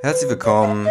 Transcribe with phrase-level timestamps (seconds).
[0.00, 0.88] Herzlich willkommen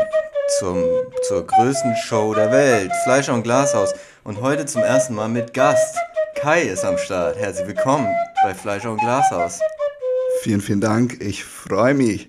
[0.59, 0.83] zum,
[1.29, 3.93] zur größten Show der Welt, Fleischer und Glashaus.
[4.25, 5.95] Und heute zum ersten Mal mit Gast.
[6.35, 7.37] Kai ist am Start.
[7.37, 9.61] Herzlich willkommen bei Fleischer und Glashaus.
[10.41, 11.21] Vielen, vielen Dank.
[11.21, 12.27] Ich freue mich.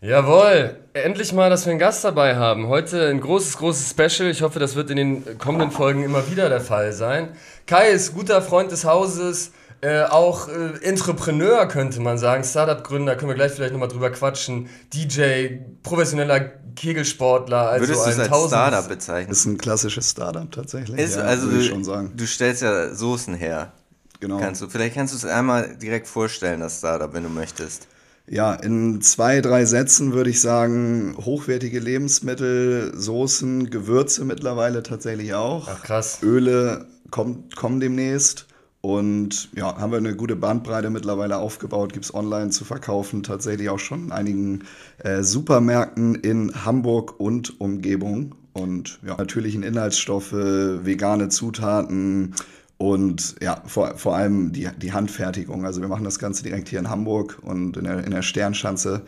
[0.00, 2.68] Jawohl, endlich mal, dass wir einen Gast dabei haben.
[2.68, 4.30] Heute ein großes, großes Special.
[4.30, 7.30] Ich hoffe, das wird in den kommenden Folgen immer wieder der Fall sein.
[7.66, 9.50] Kai ist guter Freund des Hauses,
[9.82, 14.68] äh, auch äh, Entrepreneur könnte man sagen, Startup-Gründer, können wir gleich vielleicht nochmal drüber quatschen,
[14.92, 16.40] DJ, professioneller
[16.76, 17.70] Kegelsportler.
[17.70, 19.30] Also Würdest du es als Tausend Startup bezeichnen?
[19.30, 20.98] Das ist ein klassisches Startup tatsächlich.
[20.98, 22.12] Ist, ja, also würde ich schon sagen.
[22.14, 23.72] Du stellst ja Soßen her.
[24.20, 24.38] Genau.
[24.38, 27.86] Kannst du, vielleicht kannst du es einmal direkt vorstellen, das Startup, wenn du möchtest.
[28.28, 35.68] Ja, in zwei, drei Sätzen würde ich sagen, hochwertige Lebensmittel, Soßen, Gewürze mittlerweile tatsächlich auch.
[35.68, 36.18] Ach krass.
[36.22, 38.46] Öle kommt, kommen demnächst.
[38.82, 43.68] Und ja, haben wir eine gute Bandbreite mittlerweile aufgebaut, gibt es online zu verkaufen, tatsächlich
[43.68, 44.64] auch schon in einigen
[44.98, 48.34] äh, Supermärkten in Hamburg und Umgebung.
[48.52, 52.34] Und ja, natürlichen Inhaltsstoffe, vegane Zutaten
[52.78, 55.66] und ja, vor, vor allem die, die Handfertigung.
[55.66, 59.02] Also wir machen das Ganze direkt hier in Hamburg und in der, in der Sternschanze,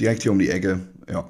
[0.00, 0.80] direkt hier um die Ecke.
[1.08, 1.24] Ja.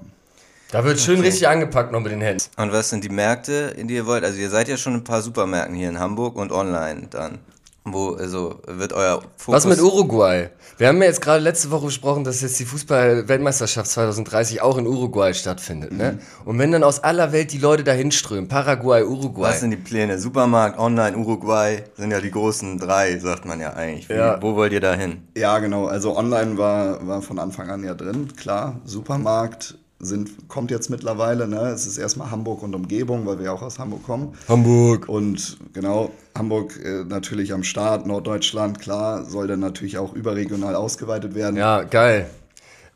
[0.73, 1.29] Da wird schön okay.
[1.29, 2.43] richtig angepackt noch mit den Händen.
[2.57, 4.25] Und was sind die Märkte, in die ihr wollt?
[4.25, 7.41] Also ihr seid ja schon ein paar Supermärkten hier in Hamburg und online dann.
[7.85, 9.55] Wo, also wird euer Fokus.
[9.55, 10.51] Was mit Uruguay?
[10.77, 14.87] Wir haben ja jetzt gerade letzte Woche besprochen, dass jetzt die Fußball-Weltmeisterschaft 2030 auch in
[14.87, 15.93] Uruguay stattfindet.
[15.93, 16.13] Ne?
[16.13, 16.19] Mhm.
[16.19, 16.19] Ne?
[16.45, 19.49] Und wenn dann aus aller Welt die Leute dahin strömen, Paraguay, Uruguay.
[19.49, 20.19] Was sind die Pläne?
[20.19, 24.11] Supermarkt, Online, Uruguay sind ja die großen drei, sagt man ja eigentlich.
[24.11, 24.41] Wie, ja.
[24.43, 25.23] Wo wollt ihr da hin?
[25.37, 25.87] Ja, genau.
[25.87, 28.81] Also Online war, war von Anfang an ja drin, klar.
[28.85, 31.47] Supermarkt, sind, kommt jetzt mittlerweile.
[31.47, 31.69] Ne?
[31.69, 34.35] Es ist erstmal Hamburg und Umgebung, weil wir auch aus Hamburg kommen.
[34.49, 35.09] Hamburg.
[35.09, 41.35] Und genau, Hamburg äh, natürlich am Start, Norddeutschland, klar, soll dann natürlich auch überregional ausgeweitet
[41.35, 41.57] werden.
[41.57, 42.31] Ja, geil.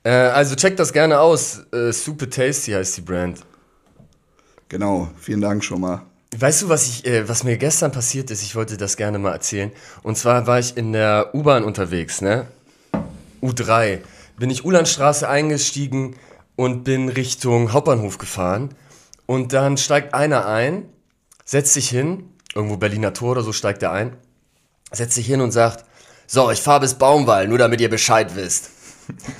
[0.02, 1.60] Äh, also checkt das gerne aus.
[1.72, 3.40] Äh, Super Tasty heißt die Brand.
[4.68, 6.02] Genau, vielen Dank schon mal.
[6.36, 8.42] Weißt du, was, ich, äh, was mir gestern passiert ist?
[8.42, 9.70] Ich wollte das gerne mal erzählen.
[10.02, 12.46] Und zwar war ich in der U-Bahn unterwegs, ne?
[13.40, 14.00] U3.
[14.36, 16.16] Bin ich Ulandstraße eingestiegen,
[16.56, 18.70] und bin Richtung Hauptbahnhof gefahren.
[19.26, 20.86] Und dann steigt einer ein,
[21.44, 24.16] setzt sich hin, irgendwo Berliner Tor oder so steigt er ein,
[24.92, 25.84] setzt sich hin und sagt,
[26.26, 28.70] so, ich fahre bis Baumwall, nur damit ihr Bescheid wisst.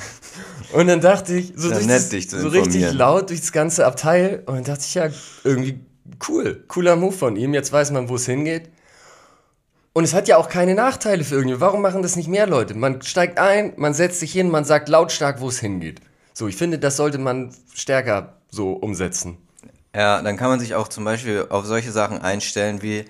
[0.72, 4.56] und dann dachte ich, so, ja, das, so richtig laut durch das ganze Abteil, und
[4.56, 5.08] dann dachte ich, ja,
[5.44, 5.80] irgendwie
[6.28, 8.70] cool, cooler Move von ihm, jetzt weiß man, wo es hingeht.
[9.94, 11.60] Und es hat ja auch keine Nachteile für irgendwie.
[11.60, 12.74] Warum machen das nicht mehr Leute?
[12.74, 16.00] Man steigt ein, man setzt sich hin, man sagt lautstark, wo es hingeht.
[16.36, 19.38] So, ich finde, das sollte man stärker so umsetzen.
[19.94, 23.04] Ja, dann kann man sich auch zum Beispiel auf solche Sachen einstellen wie,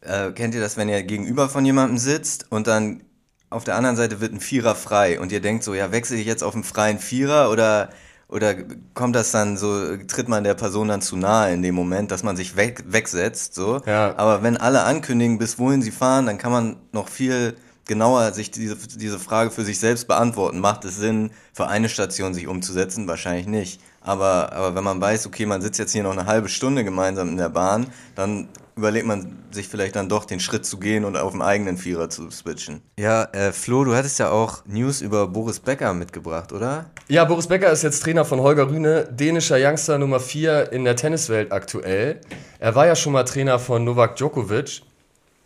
[0.00, 3.02] äh, kennt ihr das, wenn ihr gegenüber von jemandem sitzt und dann
[3.50, 6.24] auf der anderen Seite wird ein Vierer frei und ihr denkt so, ja, wechsle ich
[6.24, 7.90] jetzt auf einen freien Vierer oder,
[8.28, 8.54] oder
[8.94, 12.22] kommt das dann so, tritt man der Person dann zu nahe in dem Moment, dass
[12.22, 13.82] man sich weg, wegsetzt, so.
[13.84, 14.16] Ja.
[14.16, 17.56] Aber wenn alle ankündigen, bis wohin sie fahren, dann kann man noch viel
[17.90, 20.60] genauer sich diese, diese Frage für sich selbst beantworten.
[20.60, 23.08] Macht es Sinn, für eine Station sich umzusetzen?
[23.08, 23.80] Wahrscheinlich nicht.
[24.00, 27.30] Aber, aber wenn man weiß, okay, man sitzt jetzt hier noch eine halbe Stunde gemeinsam
[27.30, 31.16] in der Bahn, dann überlegt man sich vielleicht dann doch den Schritt zu gehen und
[31.16, 32.80] auf dem eigenen Vierer zu switchen.
[32.96, 36.86] Ja, äh, Flo, du hattest ja auch News über Boris Becker mitgebracht, oder?
[37.08, 40.94] Ja, Boris Becker ist jetzt Trainer von Holger Rühne, dänischer Youngster Nummer 4 in der
[40.94, 42.20] Tenniswelt aktuell.
[42.60, 44.82] Er war ja schon mal Trainer von Novak Djokovic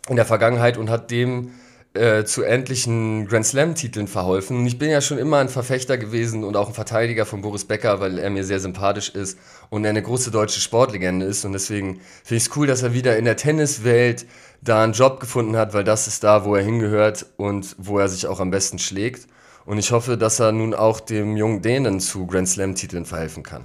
[0.09, 1.49] in der Vergangenheit und hat dem
[1.95, 4.65] äh, zu endlichen Grand Slam-Titeln verholfen.
[4.65, 7.99] Ich bin ja schon immer ein Verfechter gewesen und auch ein Verteidiger von Boris Becker,
[7.99, 9.37] weil er mir sehr sympathisch ist
[9.69, 11.45] und er eine große deutsche Sportlegende ist.
[11.45, 14.25] Und deswegen finde ich es cool, dass er wieder in der Tenniswelt
[14.61, 18.07] da einen Job gefunden hat, weil das ist da, wo er hingehört und wo er
[18.07, 19.27] sich auch am besten schlägt.
[19.65, 23.63] Und ich hoffe, dass er nun auch dem jungen Dänen zu Grand Slam-Titeln verhelfen kann.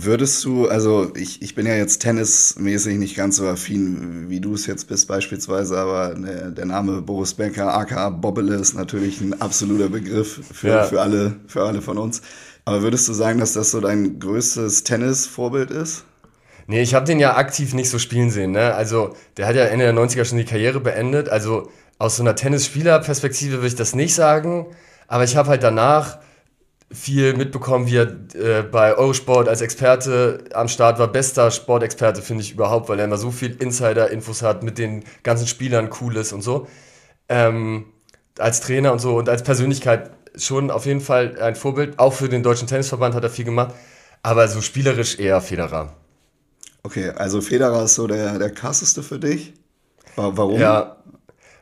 [0.00, 4.54] Würdest du, also ich, ich bin ja jetzt tennismäßig nicht ganz so affin, wie du
[4.54, 9.40] es jetzt bist beispielsweise, aber der, der Name Boris Becker, aka Bobbele, ist natürlich ein
[9.40, 10.84] absoluter Begriff für, ja.
[10.84, 12.22] für, alle, für alle von uns.
[12.64, 16.04] Aber würdest du sagen, dass das so dein größtes Tennisvorbild ist?
[16.68, 18.52] Nee, ich habe den ja aktiv nicht so spielen sehen.
[18.52, 18.74] Ne?
[18.74, 21.28] Also der hat ja Ende der 90er schon die Karriere beendet.
[21.28, 24.66] Also aus so einer Tennisspielerperspektive würde ich das nicht sagen.
[25.08, 26.18] Aber ich habe halt danach
[26.90, 31.08] viel mitbekommen, wie er äh, bei Eurosport als Experte am Start war.
[31.08, 35.46] Bester Sportexperte, finde ich überhaupt, weil er immer so viel Insider-Infos hat mit den ganzen
[35.46, 36.66] Spielern, Cooles und so.
[37.28, 37.86] Ähm,
[38.38, 41.98] als Trainer und so und als Persönlichkeit schon auf jeden Fall ein Vorbild.
[41.98, 43.74] Auch für den Deutschen Tennisverband hat er viel gemacht,
[44.22, 45.92] aber so spielerisch eher Federer.
[46.84, 49.52] Okay, also Federer ist so der, der krasseste für dich.
[50.16, 50.58] Warum?
[50.58, 50.96] Ja,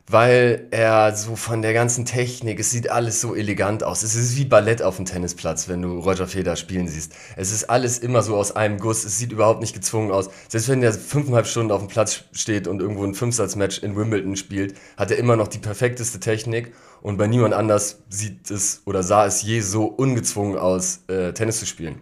[0.08, 4.04] weil er so von der ganzen Technik, es sieht alles so elegant aus.
[4.04, 7.12] Es ist wie Ballett auf dem Tennisplatz, wenn du Roger Federer spielen siehst.
[7.36, 9.04] Es ist alles immer so aus einem Guss.
[9.04, 10.30] Es sieht überhaupt nicht gezwungen aus.
[10.48, 14.36] Selbst wenn der fünfeinhalb Stunden auf dem Platz steht und irgendwo ein Fünfsatzmatch in Wimbledon
[14.36, 16.72] spielt, hat er immer noch die perfekteste Technik.
[17.02, 21.58] Und bei niemand anders sieht es oder sah es je so ungezwungen aus, äh, Tennis
[21.58, 22.00] zu spielen.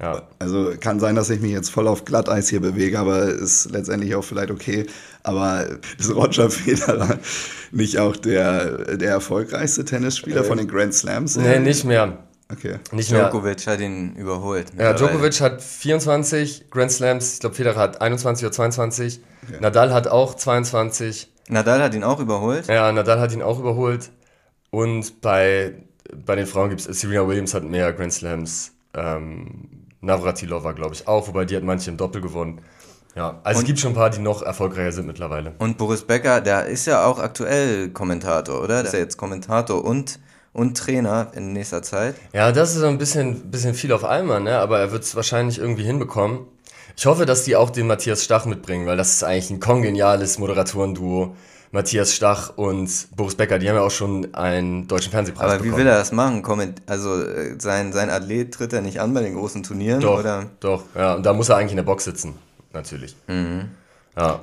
[0.00, 0.22] Ja.
[0.38, 4.14] Also kann sein, dass ich mich jetzt voll auf Glatteis hier bewege, aber ist letztendlich
[4.14, 4.86] auch vielleicht okay.
[5.22, 5.66] Aber
[5.98, 7.18] ist Roger Federer
[7.70, 11.36] nicht auch der, der erfolgreichste Tennisspieler äh, von den Grand Slams?
[11.36, 12.18] Nee, nicht mehr.
[12.50, 12.78] Okay.
[12.92, 13.28] Nicht mehr.
[13.28, 14.66] Djokovic hat ihn überholt.
[14.76, 17.34] Ja, Djokovic hat 24 Grand Slams.
[17.34, 19.20] Ich glaube, Federer hat 21 oder 22.
[19.42, 19.58] Okay.
[19.60, 21.28] Nadal hat auch 22.
[21.48, 22.66] Nadal hat ihn auch überholt?
[22.68, 24.10] Ja, Nadal hat ihn auch überholt.
[24.70, 25.74] Und bei,
[26.24, 28.72] bei den Frauen gibt es, Serena Williams hat mehr Grand Slams.
[28.94, 32.60] Ähm, Navratilova, glaube ich, auch, wobei die hat manche im Doppel gewonnen.
[33.16, 35.54] Ja, also und, es gibt schon ein paar, die noch erfolgreicher sind mittlerweile.
[35.58, 38.76] Und Boris Becker, der ist ja auch aktuell Kommentator, oder?
[38.76, 40.20] Der ist ja jetzt Kommentator und,
[40.52, 42.14] und Trainer in nächster Zeit.
[42.32, 44.58] Ja, das ist so ein bisschen, bisschen viel auf einmal, ne?
[44.58, 46.46] aber er wird es wahrscheinlich irgendwie hinbekommen.
[46.96, 50.38] Ich hoffe, dass die auch den Matthias Stach mitbringen, weil das ist eigentlich ein kongeniales
[50.38, 51.34] Moderatorenduo.
[51.72, 55.72] Matthias Stach und Boris Becker, die haben ja auch schon einen deutschen Fernsehpreis Aber bekommen.
[55.72, 56.42] wie will er das machen?
[56.86, 60.00] Also äh, sein, sein Athlet tritt er nicht an bei den großen Turnieren?
[60.00, 60.46] Doch, oder?
[60.58, 61.14] doch, ja.
[61.14, 62.34] Und da muss er eigentlich in der Box sitzen,
[62.72, 63.14] natürlich.
[63.28, 63.66] Mhm.
[64.16, 64.40] Ja.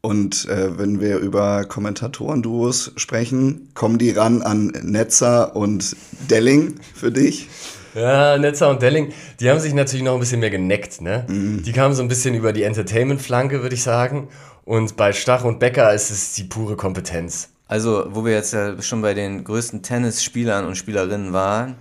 [0.00, 5.96] Und äh, wenn wir über Kommentatoren-Duos sprechen, kommen die ran an Netzer und
[6.30, 7.48] Delling für dich?
[7.94, 11.24] Ja, Netzer und Delling, die haben sich natürlich noch ein bisschen mehr geneckt, ne?
[11.28, 11.62] Mhm.
[11.62, 14.28] Die kamen so ein bisschen über die Entertainment-Flanke, würde ich sagen.
[14.68, 17.48] Und bei Stach und Becker ist es die pure Kompetenz.
[17.68, 21.76] Also, wo wir jetzt ja schon bei den größten Tennisspielern und Spielerinnen waren,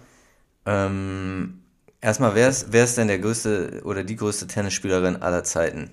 [0.65, 1.63] ähm,
[1.99, 5.91] erstmal, wer ist, wer ist denn der größte oder die größte Tennisspielerin aller Zeiten?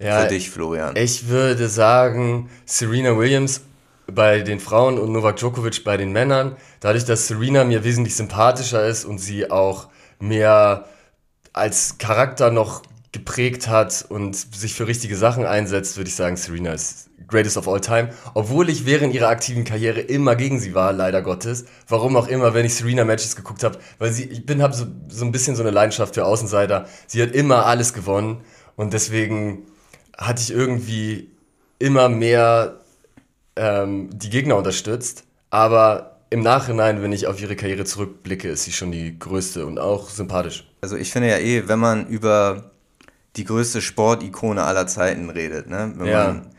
[0.00, 0.96] Ja, Für dich, Florian.
[0.96, 3.60] Ich würde sagen, Serena Williams
[4.08, 6.56] bei den Frauen und Novak Djokovic bei den Männern.
[6.80, 9.86] Dadurch, dass Serena mir wesentlich sympathischer ist und sie auch
[10.18, 10.88] mehr
[11.52, 12.82] als Charakter noch
[13.12, 17.66] geprägt hat und sich für richtige Sachen einsetzt, würde ich sagen, Serena ist greatest of
[17.66, 18.10] all time.
[18.34, 21.64] Obwohl ich während ihrer aktiven Karriere immer gegen sie war, leider Gottes.
[21.88, 23.78] Warum auch immer, wenn ich Serena-Matches geguckt habe.
[23.98, 26.86] Weil sie, ich bin, habe so, so ein bisschen so eine Leidenschaft für Außenseiter.
[27.06, 28.42] Sie hat immer alles gewonnen
[28.76, 29.66] und deswegen
[30.16, 31.30] hatte ich irgendwie
[31.78, 32.80] immer mehr
[33.56, 35.24] ähm, die Gegner unterstützt.
[35.50, 39.78] Aber im Nachhinein, wenn ich auf ihre Karriere zurückblicke, ist sie schon die größte und
[39.78, 40.70] auch sympathisch.
[40.82, 42.70] Also ich finde ja eh, wenn man über
[43.36, 45.92] die größte Sportikone aller Zeiten redet, ne?
[45.96, 46.26] Wenn ja.
[46.26, 46.50] man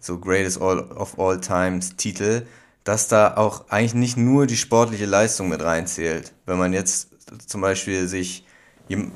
[0.00, 2.46] so Greatest all of All Times Titel,
[2.84, 6.32] dass da auch eigentlich nicht nur die sportliche Leistung mit reinzählt.
[6.46, 7.08] Wenn man jetzt
[7.46, 8.46] zum Beispiel sich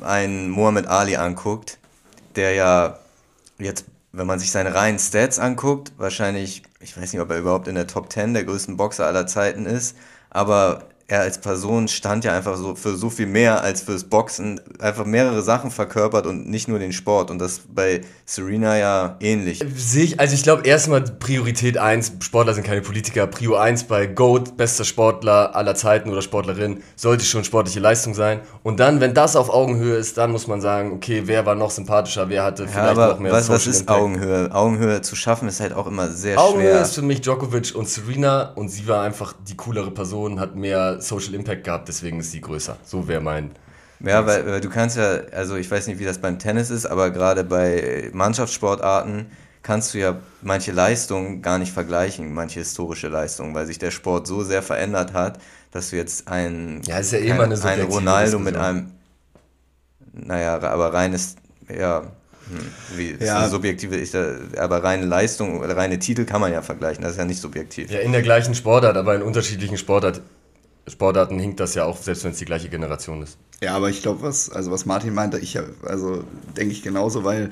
[0.01, 1.79] einen Muhammad Ali anguckt,
[2.35, 2.99] der ja
[3.59, 7.69] jetzt, wenn man sich seine reinen Stats anguckt, wahrscheinlich, ich weiß nicht, ob er überhaupt
[7.69, 9.97] in der Top 10 der größten Boxer aller Zeiten ist,
[10.31, 14.61] aber er als Person stand ja einfach so für so viel mehr als fürs Boxen,
[14.79, 17.33] einfach mehrere Sachen verkörpert und nicht nur den Sport.
[17.33, 19.61] Und das bei Serena ja ähnlich.
[19.75, 24.07] Sehe ich, also ich glaube erstmal Priorität 1, Sportler sind keine Politiker, Prio 1 bei
[24.07, 28.41] GOAT, bester Sportler aller Zeiten oder Sportlerin, sollte schon sportliche Leistung sein.
[28.63, 31.73] Und dann, wenn das auf Augenhöhe ist, dann muss man sagen, okay, wer war noch
[31.73, 33.99] sympathischer, wer hatte vielleicht ja, noch mehr was, was ist Impact.
[33.99, 34.55] Augenhöhe?
[34.55, 36.69] Augenhöhe zu schaffen ist halt auch immer sehr Augenhöhe schwer.
[36.69, 40.55] Augenhöhe ist für mich Djokovic und Serena und sie war einfach die coolere Person, hat
[40.55, 42.77] mehr Social Impact gehabt, deswegen ist sie größer.
[42.85, 43.51] So wäre mein.
[44.01, 46.87] Ja, weil, weil, du kannst ja, also ich weiß nicht, wie das beim Tennis ist,
[46.87, 49.27] aber gerade bei Mannschaftssportarten
[49.63, 54.27] kannst du ja manche Leistungen gar nicht vergleichen, manche historische Leistungen, weil sich der Sport
[54.27, 55.39] so sehr verändert hat,
[55.71, 58.93] dass du jetzt ein, ja, ist ja eh eine ein Ronaldo mit einem,
[60.13, 61.37] naja, aber reines,
[61.69, 63.49] ja, hm, wie ja.
[63.49, 64.25] subjektive ist ja,
[64.57, 67.91] aber reine Leistung oder reine Titel kann man ja vergleichen, das ist ja nicht subjektiv.
[67.91, 70.23] Ja, in der gleichen Sportart, aber in unterschiedlichen Sportarten
[70.91, 73.39] Sportarten hinkt das ja auch, selbst wenn es die gleiche Generation ist.
[73.63, 76.25] Ja, aber ich glaube, was, also was Martin meinte, ich also
[76.57, 77.51] denke ich genauso, weil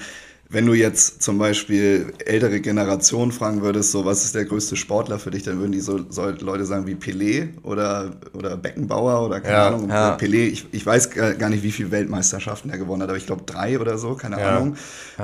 [0.50, 5.18] wenn du jetzt zum Beispiel ältere Generationen fragen würdest, so was ist der größte Sportler
[5.18, 9.40] für dich, dann würden die so, so Leute sagen wie Pelé oder, oder Beckenbauer oder
[9.40, 9.90] keine ja, Ahnung.
[9.90, 10.16] Ja.
[10.16, 13.42] Pelé, ich, ich weiß gar nicht, wie viele Weltmeisterschaften er gewonnen hat, aber ich glaube
[13.44, 14.56] drei oder so, keine ja.
[14.56, 14.76] Ahnung.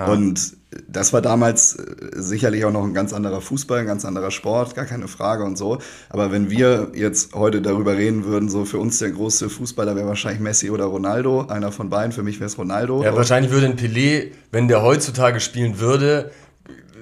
[0.08, 0.56] Und
[0.88, 4.74] das war damals äh, sicherlich auch noch ein ganz anderer Fußball, ein ganz anderer Sport,
[4.74, 5.78] gar keine Frage und so.
[6.08, 10.08] Aber wenn wir jetzt heute darüber reden würden, so für uns der große Fußballer wäre
[10.08, 12.12] wahrscheinlich Messi oder Ronaldo, einer von beiden.
[12.12, 13.02] Für mich wäre es Ronaldo.
[13.02, 16.30] Ja, wahrscheinlich würde ein Pelé, wenn der heutzutage spielen würde,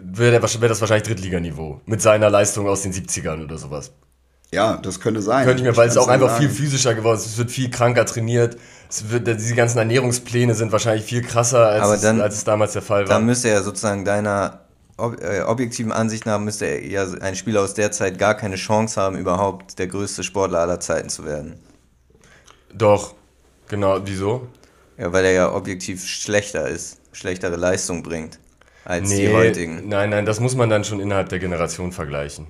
[0.03, 1.81] wäre wär das wahrscheinlich Drittliganiveau.
[1.87, 3.93] Mit seiner Leistung aus den 70ern oder sowas.
[4.53, 5.47] Ja, das könnte sein.
[5.47, 6.43] Könnte ich mir, weil es auch einfach sagen.
[6.43, 7.25] viel physischer geworden ist.
[7.25, 8.59] Es wird viel kranker trainiert.
[9.09, 12.83] Wird, diese ganzen Ernährungspläne sind wahrscheinlich viel krasser, als, dann, es, als es damals der
[12.83, 13.09] Fall war.
[13.09, 14.61] Dann müsste ja sozusagen deiner
[14.97, 19.01] ob, äh, objektiven Ansicht nach müsste ja ein Spieler aus der Zeit gar keine Chance
[19.01, 21.59] haben, überhaupt der größte Sportler aller Zeiten zu werden.
[22.73, 23.15] Doch,
[23.69, 24.49] genau, wieso?
[24.99, 28.39] Ja, weil er ja objektiv schlechter ist, schlechtere Leistung bringt
[28.85, 29.89] als nee, die heutigen.
[29.89, 32.47] Nein, nein, das muss man dann schon innerhalb der Generation vergleichen.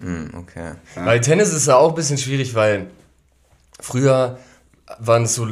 [0.00, 0.72] Mm, okay.
[0.96, 2.88] Bei Tennis ist es ja auch ein bisschen schwierig, weil
[3.80, 4.38] früher
[4.98, 5.48] waren es so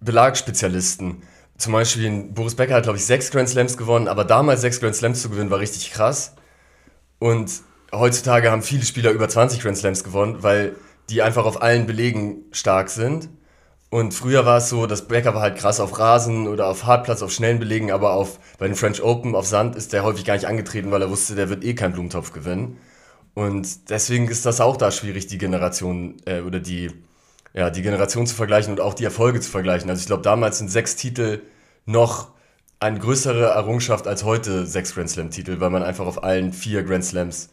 [0.00, 1.22] Belagsspezialisten.
[1.58, 4.94] Zum Beispiel Boris Becker hat, glaube ich, sechs Grand Slams gewonnen, aber damals sechs Grand
[4.94, 6.34] Slams zu gewinnen war richtig krass.
[7.18, 7.50] Und
[7.92, 10.74] heutzutage haben viele Spieler über 20 Grand Slams gewonnen, weil
[11.10, 13.28] die einfach auf allen Belegen stark sind.
[13.90, 17.22] Und früher war es so, dass Becker war halt krass auf Rasen oder auf Hartplatz,
[17.22, 20.34] auf schnellen Belegen, aber auf, bei den French Open auf Sand ist der häufig gar
[20.34, 22.78] nicht angetreten, weil er wusste, der wird eh keinen Blumentopf gewinnen.
[23.34, 26.92] Und deswegen ist das auch da schwierig, die Generation äh, oder die,
[27.52, 29.90] ja, die Generation zu vergleichen und auch die Erfolge zu vergleichen.
[29.90, 31.42] Also ich glaube, damals sind sechs Titel
[31.86, 32.28] noch
[32.78, 37.04] eine größere Errungenschaft als heute sechs Grand Slam-Titel, weil man einfach auf allen vier Grand
[37.04, 37.50] Slams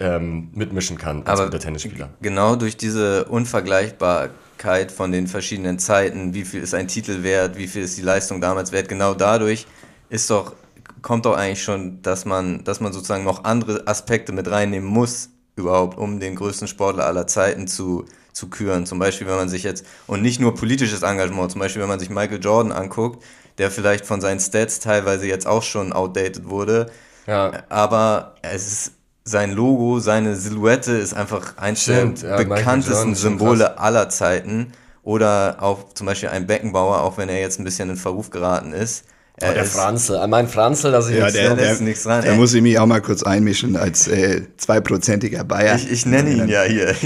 [0.00, 2.10] ähm, mitmischen kann als Aber Tennisspieler.
[2.20, 7.68] Genau durch diese Unvergleichbarkeit von den verschiedenen Zeiten, wie viel ist ein Titel wert, wie
[7.68, 9.66] viel ist die Leistung damals wert, genau dadurch
[10.10, 10.54] ist doch,
[11.00, 15.30] kommt doch eigentlich schon, dass man, dass man sozusagen noch andere Aspekte mit reinnehmen muss,
[15.56, 18.86] überhaupt, um den größten Sportler aller Zeiten zu, zu küren.
[18.86, 22.00] Zum Beispiel, wenn man sich jetzt, und nicht nur politisches Engagement, zum Beispiel, wenn man
[22.00, 23.22] sich Michael Jordan anguckt,
[23.58, 26.90] der vielleicht von seinen Stats teilweise jetzt auch schon outdated wurde.
[27.26, 27.62] Ja.
[27.68, 28.92] Aber es ist
[29.24, 34.72] sein Logo, seine Silhouette ist einfach eins der ja, bekanntesten Symbole aller Zeiten.
[35.04, 38.72] Oder auch zum Beispiel ein Beckenbauer, auch wenn er jetzt ein bisschen in Verruf geraten
[38.72, 39.04] ist.
[39.40, 42.24] Oh, der Franzl, mein Franzl, dass ich ja, der, der, nichts ran.
[42.24, 45.74] Da muss ich mich auch mal kurz einmischen als äh, zweiprozentiger Bayer.
[45.76, 46.94] Ich, ich nenne ihn ja hier.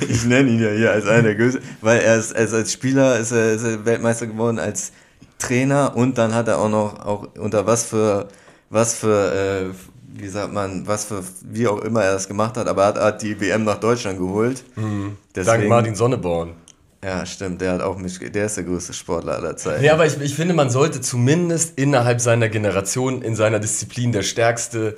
[0.00, 2.72] Ich, ich nenne ihn ja hier als einer der größten, weil er ist, also als
[2.72, 4.92] Spieler ist er, ist er Weltmeister geworden, als
[5.38, 8.28] Trainer und dann hat er auch noch auch unter was für
[8.70, 9.74] was für äh,
[10.16, 13.00] wie sagt man, was für, wie auch immer er das gemacht hat, aber er hat,
[13.00, 14.64] hat die WM nach Deutschland geholt.
[14.76, 15.16] Mhm.
[15.32, 16.52] Dank Martin Sonneborn.
[17.04, 19.84] Ja, stimmt, der hat auch mich, der ist der größte Sportler aller Zeiten.
[19.84, 24.22] Ja, aber ich, ich finde, man sollte zumindest innerhalb seiner Generation in seiner Disziplin der
[24.22, 24.96] stärkste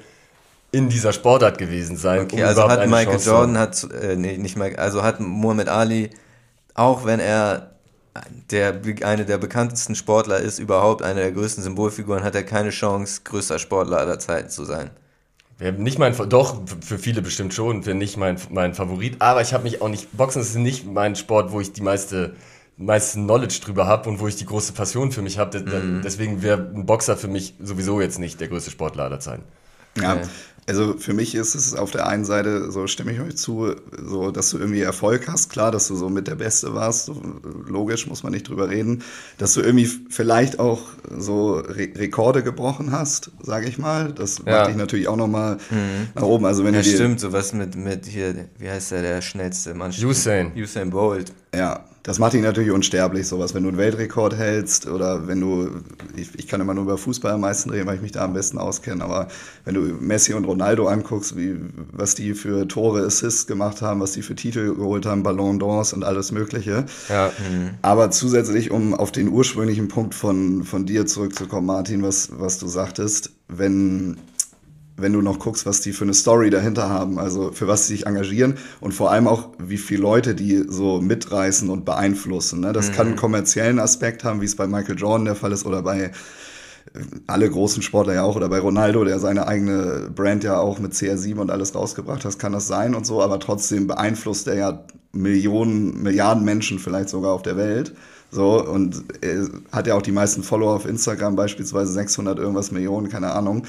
[0.71, 2.21] in dieser Sportart gewesen sein.
[2.21, 5.69] Okay, um also hat Michael Chance Jordan, hat, äh, nee, nicht Michael, also hat Muhammad
[5.69, 6.11] Ali,
[6.75, 7.73] auch wenn er
[8.51, 13.23] der, eine der bekanntesten Sportler ist, überhaupt eine der größten Symbolfiguren, hat er keine Chance,
[13.25, 14.91] größter Sportler aller Zeiten zu sein.
[15.59, 19.63] Nicht mein, doch, für viele bestimmt schon, für nicht mein, mein Favorit, aber ich habe
[19.63, 22.37] mich auch nicht, Boxen ist nicht mein Sport, wo ich die meiste,
[22.77, 25.59] meiste Knowledge drüber habe und wo ich die große Passion für mich habe.
[25.59, 26.03] Mhm.
[26.05, 29.45] Deswegen wäre ein Boxer für mich sowieso jetzt nicht der größte Sportler aller Zeiten.
[29.99, 30.21] Ja,
[30.69, 34.31] also für mich ist es auf der einen Seite, so stimme ich euch zu, so
[34.31, 37.23] dass du irgendwie Erfolg hast, klar, dass du so mit der Beste warst, so,
[37.67, 39.03] logisch, muss man nicht drüber reden,
[39.39, 40.83] dass du irgendwie vielleicht auch
[41.17, 44.59] so Re Rekorde gebrochen hast, sage ich mal, das ja.
[44.59, 46.09] macht dich natürlich auch nochmal mhm.
[46.15, 46.45] nach oben.
[46.47, 49.93] Also wenn ja, stimmt, sowas mit, mit hier, wie heißt der, der schnellste Mann?
[49.93, 50.53] Usain.
[50.57, 51.33] Usain Bolt.
[51.55, 55.71] Ja, das macht dich natürlich unsterblich, sowas, wenn du einen Weltrekord hältst oder wenn du,
[56.15, 58.33] ich, ich, kann immer nur über Fußball am meisten reden, weil ich mich da am
[58.33, 59.27] besten auskenne, aber
[59.65, 61.57] wenn du Messi und Ronaldo anguckst, wie,
[61.91, 65.93] was die für Tore, Assists gemacht haben, was die für Titel geholt haben, Ballon d'Ors
[65.95, 66.87] und alles Mögliche.
[67.09, 67.33] Ja.
[67.51, 67.71] Mhm.
[67.83, 72.69] Aber zusätzlich, um auf den ursprünglichen Punkt von, von dir zurückzukommen, Martin, was, was du
[72.69, 74.17] sagtest, wenn
[74.97, 77.95] wenn du noch guckst, was die für eine Story dahinter haben, also für was sie
[77.95, 82.61] sich engagieren und vor allem auch, wie viele Leute die so mitreißen und beeinflussen.
[82.61, 82.73] Ne?
[82.73, 82.93] Das mhm.
[82.93, 86.05] kann einen kommerziellen Aspekt haben, wie es bei Michael Jordan der Fall ist oder bei
[86.05, 86.11] äh,
[87.27, 90.95] alle großen Sportler ja auch oder bei Ronaldo, der seine eigene Brand ja auch mit
[90.95, 94.85] CR7 und alles rausgebracht hat, kann das sein und so, aber trotzdem beeinflusst er ja
[95.13, 97.95] Millionen, Milliarden Menschen vielleicht sogar auf der Welt.
[98.31, 103.09] So, und er hat ja auch die meisten Follower auf Instagram, beispielsweise 600 irgendwas Millionen,
[103.09, 103.67] keine Ahnung.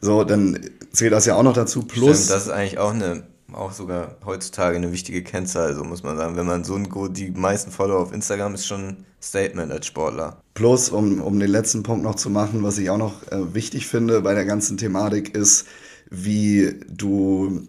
[0.00, 0.58] So, dann
[0.92, 1.82] zählt das ja auch noch dazu.
[1.82, 2.24] Plus.
[2.24, 6.16] Stimmt, das ist eigentlich auch eine, auch sogar heutzutage eine wichtige Kennzahl, also muss man
[6.16, 6.36] sagen.
[6.36, 10.42] Wenn man so ein, die meisten Follower auf Instagram ist schon ein Statement als Sportler.
[10.54, 13.86] Plus, um, um den letzten Punkt noch zu machen, was ich auch noch äh, wichtig
[13.86, 15.66] finde bei der ganzen Thematik ist,
[16.10, 17.66] wie du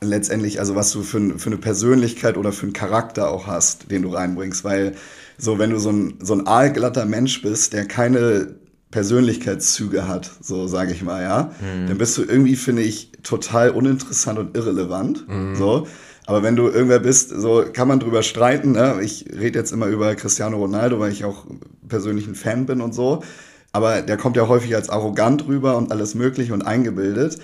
[0.00, 4.02] letztendlich, also was du für, für eine Persönlichkeit oder für einen Charakter auch hast, den
[4.02, 4.94] du reinbringst, weil
[5.38, 8.54] so, wenn du so ein, so ein aalglatter Mensch bist, der keine
[8.94, 11.88] Persönlichkeitszüge hat, so sage ich mal, ja, mhm.
[11.88, 15.26] dann bist du irgendwie, finde ich, total uninteressant und irrelevant.
[15.28, 15.56] Mhm.
[15.56, 15.88] So.
[16.26, 18.70] Aber wenn du irgendwer bist, so kann man drüber streiten.
[18.70, 19.00] Ne?
[19.02, 21.44] Ich rede jetzt immer über Cristiano Ronaldo, weil ich auch
[21.88, 23.24] persönlich ein Fan bin und so.
[23.72, 27.40] Aber der kommt ja häufig als arrogant rüber und alles mögliche und eingebildet.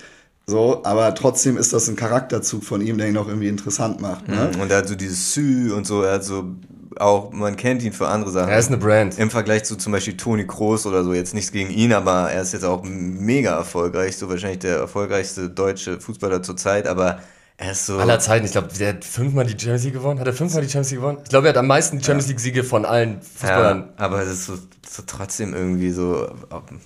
[0.47, 4.29] So, aber trotzdem ist das ein Charakterzug von ihm, der ihn auch irgendwie interessant macht.
[4.29, 4.53] Ne?
[4.55, 4.61] Mhm.
[4.61, 6.45] Und er hat so dieses Sü und so, er hat so
[6.99, 8.49] auch, man kennt ihn für andere Sachen.
[8.49, 9.19] Er ist eine Brand.
[9.19, 12.43] Im Vergleich zu zum Beispiel Toni Kroos oder so, jetzt nichts gegen ihn, aber er
[12.43, 17.21] ist jetzt auch mega erfolgreich, so wahrscheinlich der erfolgreichste deutsche Fußballer zur Zeit, aber
[17.61, 17.99] er ist so.
[17.99, 20.19] Aller Zeiten, ich glaube, der hat fünfmal die Champions League gewonnen.
[20.19, 21.19] Hat er fünfmal die Champions League gewonnen?
[21.23, 23.91] Ich glaube, er hat am meisten die Champions League-Siege von allen Fußballern.
[23.99, 24.55] Ja, aber es ist so,
[24.89, 26.27] so trotzdem irgendwie so,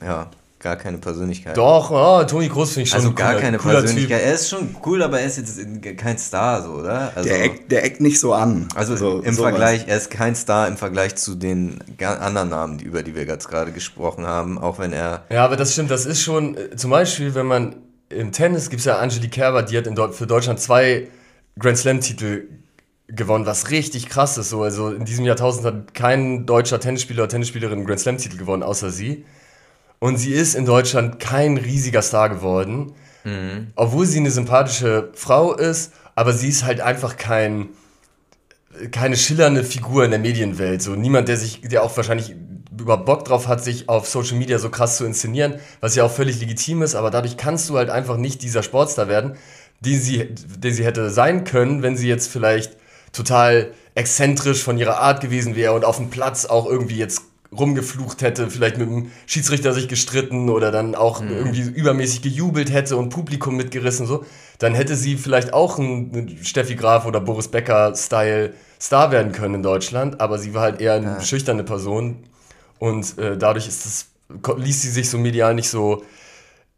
[0.05, 0.31] ja,
[0.65, 1.57] gar keine Persönlichkeit.
[1.57, 4.19] Doch, oh, Toni Kroos finde ich schon Also ein gar cooler, keine cooler Persönlichkeit.
[4.19, 4.27] Typ.
[4.27, 5.61] Er ist schon cool, aber er ist jetzt
[5.99, 7.13] kein Star, so, oder?
[7.15, 8.69] Also, Der eckt, der eckt nicht so an.
[8.75, 9.51] also so, im sowas.
[9.51, 13.25] Vergleich, er ist kein Star im Vergleich zu den anderen Namen, die, über die wir
[13.25, 15.25] jetzt gerade gesprochen haben, auch wenn er.
[15.31, 17.77] Ja, aber das stimmt, das ist schon, äh, zum Beispiel, wenn man
[18.09, 21.09] im Tennis gibt es ja Angelique Kerber, die hat in für Deutschland zwei
[21.59, 22.49] Grand Slam-Titel
[23.09, 24.49] gewonnen, was richtig krass ist.
[24.51, 24.63] So.
[24.63, 28.91] Also in diesem Jahrtausend hat kein deutscher Tennisspieler oder Tennisspielerin einen Grand Slam-Titel gewonnen, außer
[28.91, 29.25] sie.
[30.01, 32.93] Und sie ist in Deutschland kein riesiger Star geworden,
[33.75, 37.69] obwohl sie eine sympathische Frau ist, aber sie ist halt einfach kein,
[38.91, 40.83] keine schillernde Figur in der Medienwelt.
[40.83, 42.35] So niemand, der sich, der auch wahrscheinlich
[42.79, 46.11] über Bock drauf hat, sich auf Social Media so krass zu inszenieren, was ja auch
[46.11, 49.37] völlig legitim ist, aber dadurch kannst du halt einfach nicht dieser Sportstar werden,
[49.81, 52.77] den sie, den sie hätte sein können, wenn sie jetzt vielleicht
[53.13, 57.23] total exzentrisch von ihrer Art gewesen wäre und auf dem Platz auch irgendwie jetzt
[57.59, 62.97] rumgeflucht hätte, vielleicht mit dem Schiedsrichter sich gestritten oder dann auch irgendwie übermäßig gejubelt hätte
[62.97, 64.25] und Publikum mitgerissen so,
[64.59, 69.55] dann hätte sie vielleicht auch ein, Steffi Graf oder Boris Becker Style Star werden können
[69.57, 72.25] in Deutschland, aber sie war halt eher eine schüchterne Person
[72.79, 74.09] und äh, dadurch ist
[74.43, 76.03] ko- ließ sie sich so medial nicht so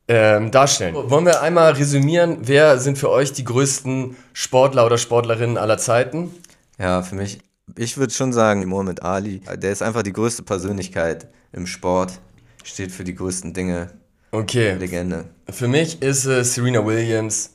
[0.08, 0.94] ähm, darstellen.
[0.94, 6.30] Wollen wir einmal resümieren, wer sind für euch die größten Sportler oder Sportlerinnen aller Zeiten?
[6.78, 7.38] Ja, für mich,
[7.74, 12.20] ich würde schon sagen, Muhammad Ali, der ist einfach die größte Persönlichkeit im Sport,
[12.64, 13.90] steht für die größten Dinge,
[14.32, 15.24] Okay, Legende.
[15.48, 17.52] für mich ist es Serena Williams,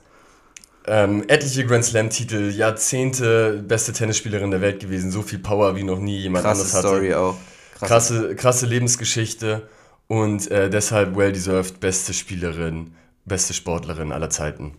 [0.88, 6.00] ähm, etliche Grand Slam-Titel, Jahrzehnte beste Tennisspielerin der Welt gewesen, so viel Power wie noch
[6.00, 6.88] nie jemand Krasse anderes hatte.
[6.88, 7.36] Story auch.
[7.80, 9.68] krasse, krasse Lebensgeschichte
[10.08, 14.74] und äh, deshalb well deserved beste Spielerin, beste Sportlerin aller Zeiten.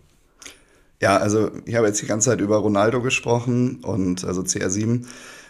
[1.03, 5.05] Ja, also ich habe jetzt die ganze Zeit über Ronaldo gesprochen und also CR7.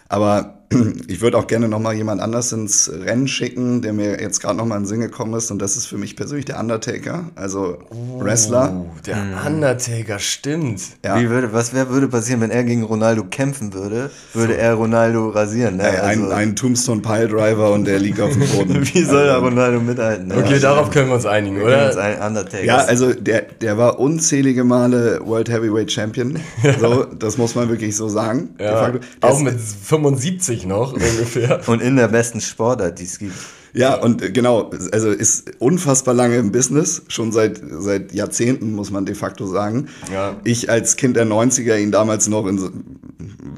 [0.08, 0.63] Aber
[1.08, 4.78] ich würde auch gerne nochmal jemand anders ins Rennen schicken, der mir jetzt gerade nochmal
[4.78, 5.50] in den Sinn gekommen ist.
[5.50, 7.78] Und das ist für mich persönlich der Undertaker, also
[8.18, 8.72] Wrestler.
[8.72, 10.80] Uh, der Undertaker, stimmt.
[11.04, 11.20] Ja.
[11.20, 14.10] Wie würde, was wär, würde passieren, wenn er gegen Ronaldo kämpfen würde?
[14.32, 15.76] Würde er Ronaldo rasieren?
[15.76, 15.84] Ne?
[15.84, 18.86] Ey, ein, Also, ein Tombstone Pile Driver und der liegt auf dem Boden.
[18.94, 20.28] wie soll er Also, Ronaldo mithalten?
[20.28, 20.36] Ne?
[20.36, 22.04] Okay, darauf können wir uns einigen, wir können uns oder?
[22.04, 22.64] ein Undertaker.
[22.64, 26.38] Ja, also der, der war unzählige Male World Heavyweight Champion.
[26.80, 28.50] So, das muss man wirklich so sagen.
[28.58, 31.60] Ja, auch mit 75 noch ungefähr.
[31.68, 33.34] Und in der besten Sportart, die es gibt.
[33.76, 39.04] Ja, und genau, also ist unfassbar lange im Business, schon seit, seit Jahrzehnten, muss man
[39.04, 39.88] de facto sagen.
[40.12, 40.36] Ja.
[40.44, 42.70] Ich als Kind der 90er ihn damals noch in so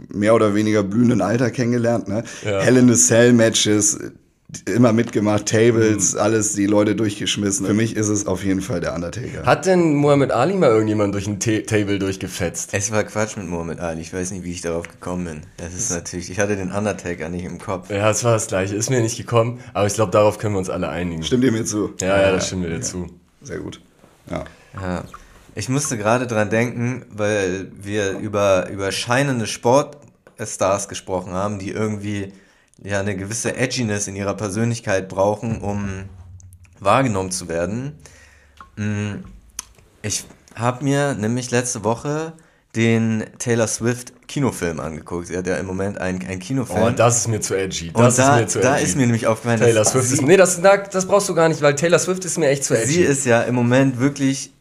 [0.09, 2.09] mehr oder weniger blühenden Alter kennengelernt.
[2.09, 2.25] Ne?
[2.47, 2.61] Ja.
[2.61, 3.99] Hell in a Cell Matches,
[4.67, 7.67] immer mitgemacht, Tables, alles die Leute durchgeschmissen.
[7.67, 9.45] Für mich ist es auf jeden Fall der Undertaker.
[9.45, 12.71] Hat denn Muhammad Ali mal irgendjemand durch ein Ta Table durchgefetzt?
[12.73, 14.03] Es war Quatsch mit Muhammad Ali.
[14.03, 15.41] Ich weiß nicht, wie ich darauf gekommen bin.
[15.57, 17.91] Das ist natürlich, ich hatte den Undertaker nicht im Kopf.
[17.91, 18.77] Ja, es war das gleiche.
[18.77, 21.25] Ist mir nicht gekommen, aber ich glaube, darauf können wir uns alle einigen.
[21.25, 21.95] Stimmt ihr mir zu?
[22.01, 23.09] Ja, ja, das stimmt mir dazu.
[23.43, 23.81] Sehr gut.
[24.31, 24.45] Ja.
[24.81, 25.05] Ja.
[25.55, 32.33] Ich musste gerade dran denken, weil wir über, über scheinende Sportstars gesprochen haben, die irgendwie
[32.83, 36.05] ja eine gewisse Edginess in ihrer Persönlichkeit brauchen, um
[36.81, 37.93] wahrgenommen zu werden.
[38.77, 39.25] Mm,
[40.03, 42.33] Ich habe mir nämlich letzte Woche
[42.75, 45.29] den Taylor Swift Kinofilm angeguckt.
[45.29, 46.83] Sie hat ja im Moment einen, einen Kinofilm.
[46.83, 47.91] Oh, das ist mir zu edgy.
[47.95, 48.85] Und Das da, ist mir zu da edgy.
[48.85, 50.23] ist mir nämlich aufgefallen, Taylor dass Swift ist.
[50.23, 52.93] Nee, das, das brauchst du gar nicht, weil Taylor Swift ist mir echt zu edgy.
[52.93, 54.53] Sie ist ja im Moment wirklich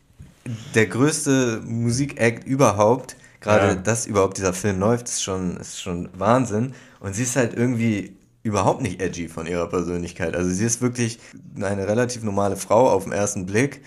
[0.76, 3.18] der größte Musikact überhaupt.
[3.42, 3.76] Gerade, Ja.
[3.76, 6.74] dass überhaupt dieser Film läuft, ist schon, ist schon Wahnsinn.
[7.06, 10.36] Und sie ist halt irgendwie überhaupt nicht edgy von ihrer Persönlichkeit.
[10.36, 11.20] Also sie ist wirklich
[11.56, 13.84] eine relativ normale Frau auf den ersten Blick.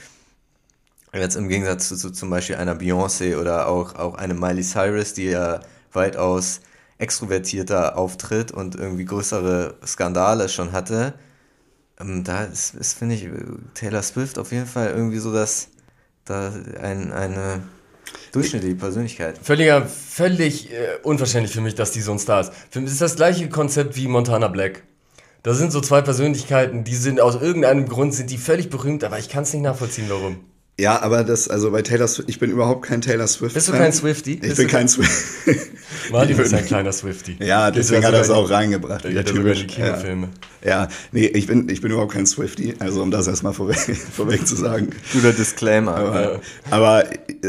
[1.13, 5.15] Jetzt im Gegensatz zu, zu zum Beispiel einer Beyoncé oder auch, auch eine Miley Cyrus,
[5.15, 5.59] die ja
[5.93, 6.61] weitaus
[6.99, 11.15] extrovertierter auftritt und irgendwie größere Skandale schon hatte.
[11.99, 13.29] Ähm, da ist, ist finde ich,
[13.75, 15.71] Taylor Swift auf jeden Fall irgendwie so das,
[16.25, 17.65] da ein, eine
[18.33, 19.39] durchschnittliche Persönlichkeit.
[19.43, 22.53] Völliger, völlig äh, unverständlich für mich, dass die so ein Star ist.
[22.71, 24.83] Für mich ist das gleiche Konzept wie Montana Black.
[25.43, 29.19] Da sind so zwei Persönlichkeiten, die sind aus irgendeinem Grund sind die völlig berühmt, aber
[29.19, 30.41] ich kann es nicht nachvollziehen, warum.
[30.81, 33.55] Ja, aber das, also bei Taylor Swift, ich bin überhaupt kein Taylor Swift.
[33.55, 34.35] Bist du kein Swifty?
[34.35, 35.59] Ich Bist bin kein Swifty.
[36.13, 37.37] Martin ist ein kleiner Swifty.
[37.41, 39.03] Ja, deswegen hat er es auch reingebracht.
[39.05, 39.81] Der wieder geht die.
[39.81, 39.89] Ja.
[39.89, 40.29] Kinofilme.
[40.65, 43.79] Ja, nee, ich bin, ich bin überhaupt kein Swifty, also um das erstmal vorweg,
[44.13, 44.91] vorweg zu sagen.
[45.13, 45.95] Guter Disclaimer.
[45.97, 47.05] Aber, aber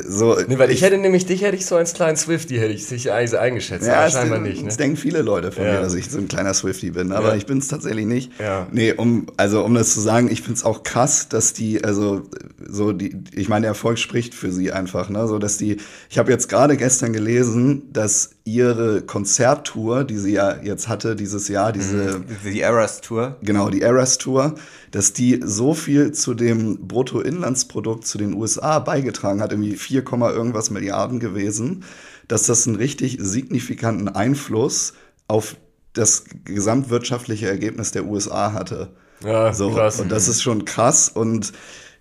[0.07, 0.37] so.
[0.47, 3.11] Nee, weil ich hätte nämlich, dich hätte ich so als kleinen Swifty, hätte ich sich
[3.11, 4.69] also eingeschätzt, ja, aber scheinbar nicht, ne?
[4.69, 5.73] es denken viele Leute von Ja.
[5.73, 7.35] mir, dass ich so ein kleiner Swifty bin, aber Ja.
[7.35, 8.31] ich bin es tatsächlich nicht.
[8.39, 8.67] Ja.
[8.71, 12.21] Nee, um, also um das zu sagen, ich finde es auch krass, dass die, also
[12.67, 15.27] so die, ich meine, der Erfolg spricht für sie einfach, ne?
[15.27, 15.77] So dass die,
[16.09, 21.47] ich habe jetzt gerade gestern gelesen, dass ihre Konzerttour, die sie ja jetzt hatte dieses
[21.47, 23.37] Jahr, diese Die Eras Tour.
[23.41, 24.55] Genau, die Eras Tour,
[24.91, 30.31] dass die so viel zu dem Bruttoinlandsprodukt zu den USA beigetragen hat, irgendwie 4, Komma
[30.31, 31.83] irgendwas Milliarden gewesen,
[32.27, 34.93] dass das einen richtig signifikanten Einfluss
[35.27, 35.55] auf
[35.93, 38.89] das gesamtwirtschaftliche Ergebnis der USA hatte.
[39.23, 39.99] Ja, so, krass.
[39.99, 41.51] Und das ist schon krass und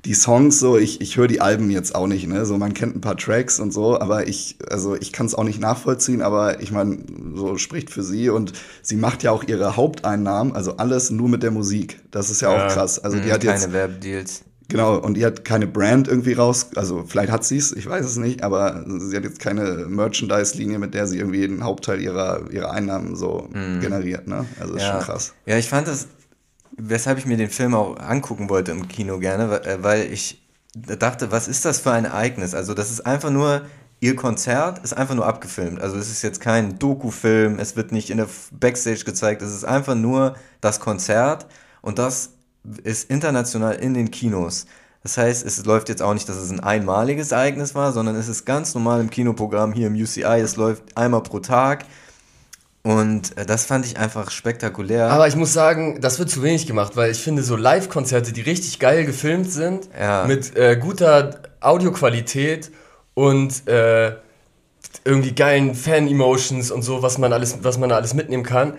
[0.09, 2.47] die Songs so, ich, ich höre die Alben jetzt auch nicht, ne?
[2.47, 5.45] So, man kennt ein paar Tracks und so, aber ich, also ich kann es auch
[5.45, 6.97] nicht nachvollziehen, aber ich meine,
[7.35, 11.43] so spricht für sie und sie macht ja auch ihre Haupteinnahmen, also alles nur mit
[11.43, 12.01] der Musik.
[12.11, 12.65] Das ist ja, Ja.
[12.65, 12.99] auch krass.
[12.99, 14.43] Also die Mhm, hat jetzt, Keine Werbedeals.
[14.71, 18.07] genau, und die hat keine Brand irgendwie raus, also vielleicht hat sie es, ich weiß
[18.07, 22.51] es nicht, aber sie hat jetzt keine Merchandise-Linie, mit der sie irgendwie den Hauptteil ihrer,
[22.51, 24.47] ihrer Einnahmen so generiert, ne?
[24.59, 25.35] Also ist schon krass.
[25.45, 26.07] Ja, ich fand das,
[26.79, 30.43] weshalb ich mir den Film auch angucken wollte im Kino gerne, äh, weil ich
[30.75, 32.55] dachte, was ist das für ein Ereignis?
[32.55, 33.63] Also das ist einfach nur,
[34.01, 35.81] ihr Konzert ist einfach nur abgefilmt.
[35.81, 39.65] Also es ist jetzt kein Doku-Film, es wird nicht in der Backstage gezeigt, es ist
[39.65, 41.47] einfach nur das Konzert
[41.83, 42.31] und das
[42.85, 44.67] ist international in den Kinos.
[45.03, 48.29] Das heißt, es läuft jetzt auch nicht, dass es ein einmaliges Ereignis war, sondern es
[48.29, 50.41] ist ganz normal im Kinoprogramm hier im UCI.
[50.41, 51.85] Es läuft einmal pro Tag.
[52.89, 55.11] Und äh, das fand ich einfach spektakulär.
[55.11, 58.41] Aber ich muss sagen, das wird zu wenig gemacht, weil ich finde, so Live-Konzerte, die
[58.41, 60.25] richtig geil gefilmt sind, Ja.
[60.25, 62.71] mit äh, guter Audioqualität
[63.13, 64.13] und äh,
[65.05, 68.73] irgendwie geilen Fan-Emotions und so, was man alles, was man da alles mitnehmen kann,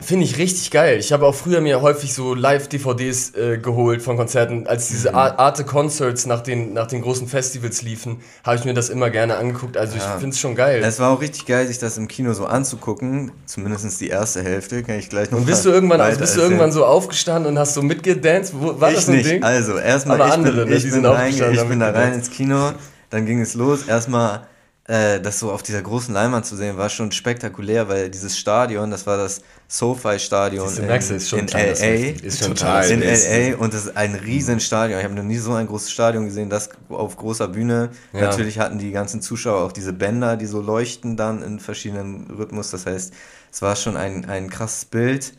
[0.00, 0.98] finde ich richtig geil.
[0.98, 5.14] Ich habe auch früher mir häufig so Live-DVDs äh, geholt von Konzerten, als diese Mhm.
[5.16, 9.36] Ar- Arte-Concerts nach den, nach den großen Festivals liefen, habe ich mir das immer gerne
[9.36, 9.76] angeguckt.
[9.76, 10.82] Also ich finde es schon geil.
[10.84, 13.30] es war auch richtig geil, sich das im Kino so anzugucken.
[13.46, 16.40] Zumindest die erste Hälfte, kann ich gleich noch und bist du irgendwann, weiter bist du
[16.40, 18.54] irgendwann so aufgestanden und hast so mitgedanced?
[18.58, 19.30] Wo, war ich das so ein nicht.
[19.30, 19.42] Ding?
[19.44, 21.80] Also, erstmal, Aber ich, andere, bin, ne, ich, die bin sind rein, aufgestanden, ich bin
[21.80, 22.72] da rein ins Kino,
[23.10, 23.86] dann ging es los.
[23.86, 24.48] Erstmal
[24.88, 28.90] äh, das so auf dieser großen Leinwand zu sehen, war schon spektakulär, weil dieses Stadion,
[28.90, 31.48] das war das SoFi-Stadion in, merkst ist schon in.
[31.48, 32.26] L.A.
[32.26, 32.90] Ist schon Total.
[32.90, 33.00] In.
[33.00, 34.98] LA und das ist ein riesen Stadion.
[34.98, 37.90] Ich habe noch nie so ein großes Stadion gesehen, das auf großer Bühne.
[38.12, 38.22] Ja.
[38.22, 42.72] Natürlich hatten die ganzen Zuschauer auch diese Bänder, die so leuchten dann in verschiedenen Rhythmus.
[42.72, 43.14] Das heißt,
[43.52, 45.32] es war schon ein, ein krasses Bild.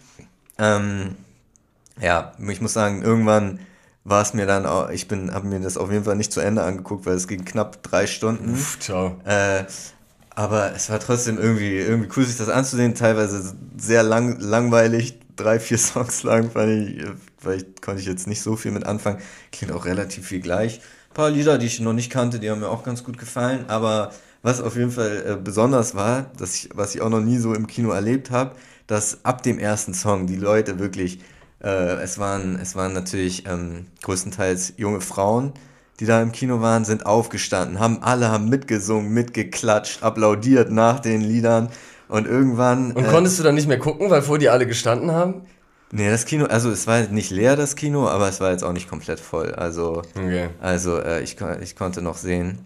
[0.58, 1.16] Ähm,
[2.02, 3.60] ja, ich muss sagen, irgendwann
[4.04, 6.42] war es mir dann auch, ich bin, habe mir das auf jeden Fall nicht zu
[6.42, 8.54] Ende angeguckt, weil es ging knapp drei Stunden.
[8.54, 9.18] Uff, ciao.
[9.26, 9.63] Äh,
[10.36, 12.96] aber es war trotzdem irgendwie, irgendwie cool, sich das anzusehen.
[12.96, 17.06] Teilweise sehr lang, langweilig, drei, vier Songs lang, fand ich,
[17.38, 19.20] vielleicht konnte ich jetzt nicht so viel mit anfangen.
[19.52, 20.82] Klingt auch relativ viel gleich.
[21.12, 23.66] Ein paar Lieder, die ich noch nicht kannte, die haben mir auch ganz gut gefallen.
[23.68, 24.12] Aber
[24.42, 27.54] was auf jeden Fall äh, besonders war, dass ich, was ich auch noch nie so
[27.54, 28.56] im Kino erlebt habe,
[28.88, 31.20] dass ab dem ersten Song die Leute wirklich,
[31.63, 35.54] äh, es waren, es waren natürlich ähm, größtenteils junge Frauen,
[35.99, 41.21] die da im Kino waren, sind aufgestanden, haben alle haben mitgesungen, mitgeklatscht, applaudiert nach den
[41.21, 41.69] Liedern
[42.08, 42.91] und irgendwann.
[42.91, 45.41] Und äh, konntest du dann nicht mehr gucken, weil vor dir alle gestanden haben?
[45.91, 48.73] Nee, das Kino, also es war nicht leer, das Kino, aber es war jetzt auch
[48.73, 49.54] nicht komplett voll.
[49.54, 50.49] Also, Okay.
[50.60, 52.65] also äh, ich, ich konnte noch sehen.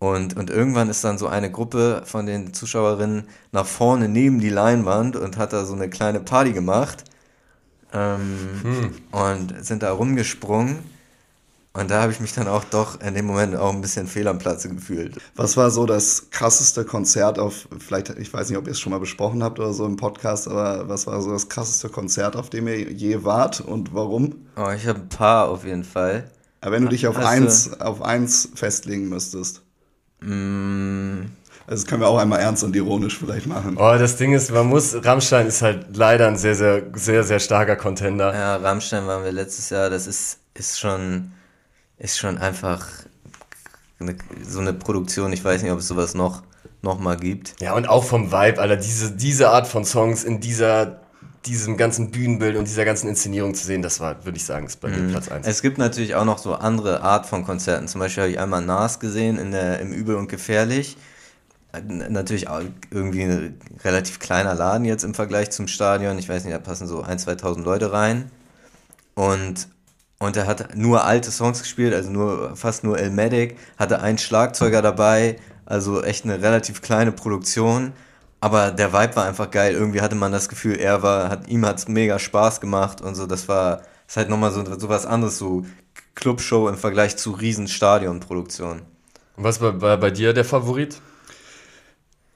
[0.00, 4.50] Und, und irgendwann ist dann so eine Gruppe von den Zuschauerinnen nach vorne neben die
[4.50, 7.04] Leinwand und hat da so eine kleine Party gemacht.
[7.92, 10.78] Ähm, Und sind da rumgesprungen.
[11.74, 14.26] Und da habe ich mich dann auch doch in dem Moment auch ein bisschen fehl
[14.26, 15.16] am Platze gefühlt.
[15.36, 18.90] Was war so das krasseste Konzert auf, vielleicht, ich weiß nicht, ob ihr es schon
[18.90, 22.50] mal besprochen habt oder so im Podcast, aber was war so das krasseste Konzert, auf
[22.50, 24.34] dem ihr je wart und warum?
[24.56, 26.28] Oh, ich habe ein paar auf jeden Fall.
[26.62, 29.62] Aber wenn du dich auf Hast du- eins, auf eins festlegen müsstest.
[30.20, 31.26] Mm,
[31.68, 33.76] Also das können wir auch einmal ernst und ironisch vielleicht machen.
[33.76, 37.40] Oh, das Ding ist, man muss, Rammstein ist halt leider ein sehr, sehr, sehr, sehr
[37.40, 38.32] starker Contender.
[38.32, 39.90] Ja, Rammstein waren wir letztes Jahr.
[39.90, 41.32] Das ist, ist schon,
[41.98, 42.86] ist schon einfach
[44.00, 45.30] eine, so eine Produktion.
[45.34, 46.42] Ich weiß nicht, ob es sowas noch,
[46.80, 47.60] noch mal gibt.
[47.60, 51.02] Ja, und auch vom Vibe, Alter, diese, diese Art von Songs in dieser,
[51.44, 54.80] diesem ganzen Bühnenbild und dieser ganzen Inszenierung zu sehen, das war, würde ich sagen, ist
[54.80, 55.46] bei mir Platz 1.
[55.46, 57.88] Es gibt natürlich auch noch so andere Art von Konzerten.
[57.88, 60.96] Zum Beispiel habe ich einmal Nas gesehen in der, im Übel und Gefährlich.
[61.72, 66.18] N- Natürlich auch irgendwie ein relativ kleiner Laden jetzt im Vergleich zum Stadion.
[66.18, 68.30] Ich weiß nicht, da passen so 1.000, 2.000 Leute rein.
[69.14, 69.68] Und
[70.20, 74.82] und er hat nur alte Songs gespielt, also nur fast nur Elmatic, hatte einen Schlagzeuger
[74.82, 77.92] dabei, also echt eine relativ kleine Produktion.
[78.40, 79.74] Aber der Vibe war einfach geil.
[79.74, 83.26] Irgendwie hatte man das Gefühl, er war, hat, ihm hat's mega Spaß gemacht und so.
[83.26, 85.64] Das war, ist halt nochmal so, so was anderes, so
[86.14, 88.82] Clubshow im Vergleich zu Riesenstadionproduktion.
[89.36, 91.00] Was war bei, bei dir der Favorit?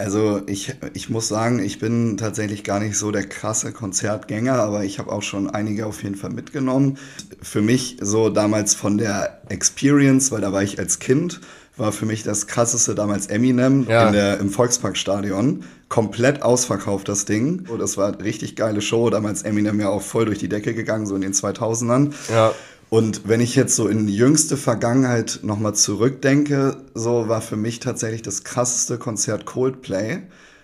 [0.03, 4.83] Also ich, ich muss sagen, ich bin tatsächlich gar nicht so der krasse Konzertgänger, aber
[4.83, 6.99] ich habe auch schon einige auf jeden Fall mitgenommen.
[7.41, 11.41] Für mich so damals von der Experience, weil da war ich als Kind,
[11.77, 14.09] war für mich das krasseste damals Eminem Ja.
[14.09, 15.63] in der, im Volksparkstadion.
[15.89, 17.67] Komplett ausverkauft das Ding.
[17.69, 19.09] Und das war eine richtig geile Show.
[19.09, 22.13] Damals Eminem ja auch voll durch die Decke gegangen, so in den 2000ern.
[22.31, 22.53] Ja.
[22.93, 27.81] Und wenn ich jetzt so in die jüngste Vergangenheit nochmal zurückdenke, so war für mich
[27.81, 30.19] tatsächlich das krasseste Konzert Coldplay.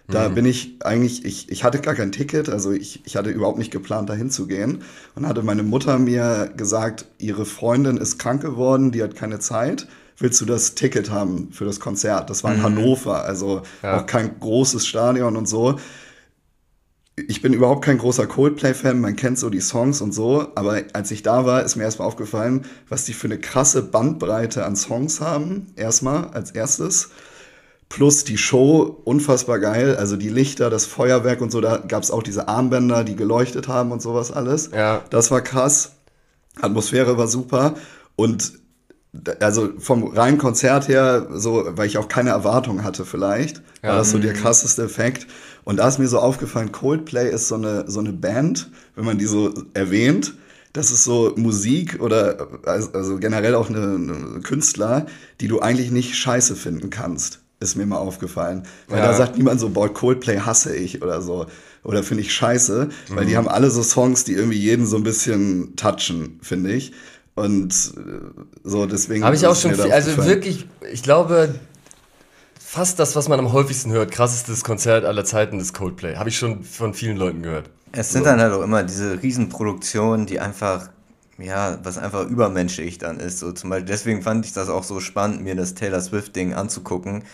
[0.09, 3.57] Da bin ich eigentlich, ich, ich hatte gar kein Ticket, also ich, ich hatte überhaupt
[3.57, 4.83] nicht geplant, da hinzugehen.
[5.15, 9.89] Und hatte meine Mutter mir gesagt, ihre Freundin ist krank geworden, die hat keine Zeit.
[10.19, 12.29] Willst du das Ticket haben für das Konzert?
[12.29, 13.97] Das war in Hannover, also Ja.
[13.97, 15.79] auch kein großes Stadion und so
[17.27, 21.11] ich bin überhaupt kein großer Coldplay-Fan, man kennt so die Songs und so, aber als
[21.11, 25.21] ich da war, ist mir erstmal aufgefallen, was die für eine krasse Bandbreite an Songs
[25.21, 27.11] haben, erstmal als erstes.
[27.89, 32.11] Plus die Show, unfassbar geil, also die Lichter, das Feuerwerk und so, da gab es
[32.11, 34.71] auch diese Armbänder, die geleuchtet haben und sowas alles.
[34.75, 35.03] Ja.
[35.09, 35.93] Das war krass.
[36.61, 37.75] Atmosphäre war super
[38.17, 38.53] und
[39.41, 44.11] also vom reinen Konzert her, so, weil ich auch keine Erwartung hatte vielleicht, war das
[44.11, 45.27] so der krasseste Effekt.
[45.69, 49.19] Und da ist mir so aufgefallen, Coldplay ist so eine, so eine Band, wenn man
[49.19, 50.33] die so erwähnt,
[50.73, 55.05] das ist so Musik oder also generell auch eine, eine Künstler,
[55.43, 58.63] die du eigentlich nicht scheiße finden kannst, ist mir mal aufgefallen.
[58.87, 59.09] Weil Ja.
[59.09, 61.45] da sagt niemand so, boah, Coldplay hasse ich oder so.
[61.85, 65.03] Oder finde ich scheiße, weil die haben alle so Songs, die irgendwie jeden so ein
[65.03, 66.95] bisschen touchen, finde ich.
[67.35, 69.23] Und äh, so, deswegen.
[69.23, 71.55] Habe ich auch schon viel, also wirklich, ich glaube,
[72.69, 76.17] fast das, was man am häufigsten hört, krassestes Konzert aller Zeiten ist Coldplay.
[76.17, 77.71] Habe ich schon von vielen Leuten gehört.
[77.93, 80.91] Es sind dann halt auch immer diese Riesenproduktionen, die einfach,
[81.39, 83.39] ja, was einfach übermenschlich dann ist.
[83.39, 87.25] So zum Beispiel, deswegen fand ich das auch so spannend, mir das Taylor Swift-Ding anzugucken.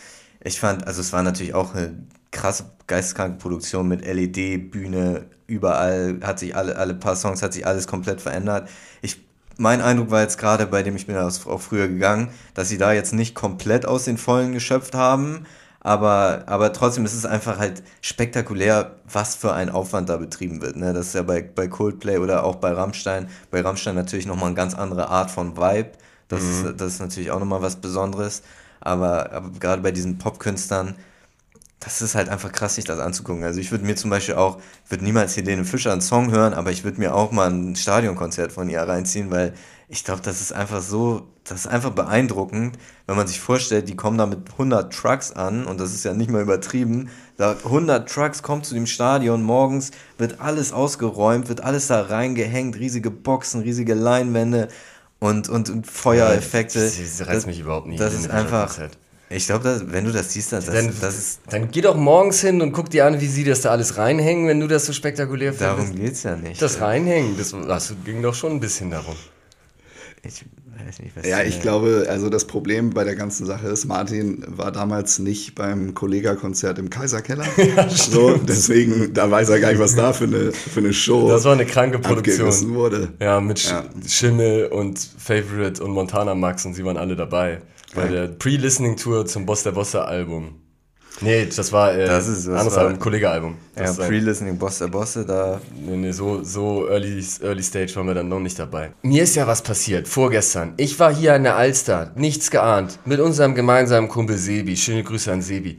[0.45, 1.99] Ich fand, also es war natürlich auch eine
[2.31, 7.67] krasse, geisteskranke Produktion mit LED, Bühne, überall hat sich alle, alle paar Songs hat sich
[7.67, 8.69] alles komplett verändert.
[9.03, 12.79] Ich, mein Eindruck war jetzt gerade, bei dem ich bin auch früher gegangen, dass sie
[12.79, 15.47] da jetzt nicht komplett aus den Vollen geschöpft haben,
[15.85, 20.77] aber, aber trotzdem ist es einfach halt spektakulär, was für ein Aufwand da betrieben wird.
[20.77, 20.95] Ne?
[20.95, 23.29] Das ist ja bei, bei Coldplay oder auch bei Rammstein.
[23.51, 25.91] Bei Rammstein natürlich nochmal eine ganz andere Art von Vibe.
[26.29, 28.43] Das, ist, das ist natürlich auch nochmal was Besonderes.
[28.81, 30.95] Aber, aber gerade bei diesen Popkünstlern,
[31.85, 33.45] das ist halt einfach krass, sich das anzugucken.
[33.45, 36.71] Also ich würde mir zum Beispiel auch, würde niemals Helene Fischer einen Song hören, aber
[36.71, 39.53] ich würde mir auch mal ein Stadionkonzert von ihr reinziehen, weil
[39.89, 43.97] ich glaube, das ist einfach so, das ist einfach beeindruckend, wenn man sich vorstellt, die
[43.97, 47.11] kommen da mit 100 Trucks an und das ist ja nicht mal übertrieben.
[47.37, 52.77] Da 100 Trucks kommen zu dem Stadion, morgens wird alles ausgeräumt, wird alles da reingehängt,
[52.77, 54.69] riesige Boxen, riesige Leinwände
[55.19, 56.81] und, und, und Feuereffekte.
[56.81, 58.01] Das, das reizt mich überhaupt nicht.
[58.01, 58.99] Das ist einfach, Konzert.
[59.35, 62.61] Ich glaube, wenn du das siehst, das, Dann, das ist, dann geh doch morgens hin
[62.63, 65.53] und guck dir an, wie sie das da alles reinhängen, wenn du das so spektakulär
[65.53, 66.03] darum findest.
[66.05, 66.61] geht's ja nicht.
[66.63, 69.17] Das Reinhängen, das, das ging doch schon ein bisschen darum.
[70.23, 70.43] Ich
[70.87, 74.43] weiß nicht, was Ja, ich glaube, also das Problem bei der ganzen Sache ist, Martin
[74.49, 77.45] war damals nicht beim Kollega-Konzert im Kaiserkeller.
[77.91, 81.45] so, deswegen, da weiß er gar nicht, was da für eine, für eine Show Das
[81.45, 82.47] war eine kranke Produktion.
[82.47, 83.09] abgerissen wurde.
[83.21, 83.85] Ja, mit Ja.
[84.09, 87.61] Schimmel und Favorite und Montana Max und sie waren alle dabei.
[87.95, 90.61] Bei der Pre-Listening-Tour zum Boss der Bosse Album.
[91.21, 93.57] Nee, das war äh, Das ist- das anderes war- Album, Kollege-Album.
[93.77, 98.15] Ja, Pre-Listening Boss der Bosse, da Nee, nee, so, so early, early Stage waren wir
[98.15, 98.93] dann noch nicht dabei.
[99.03, 100.75] Mir ist ja was passiert, vorgestern.
[100.77, 104.77] Ich war hier an der Alster, nichts geahnt, mit unserem gemeinsamen Kumpel Sebi.
[104.77, 105.79] Schöne Grüße an Sebi.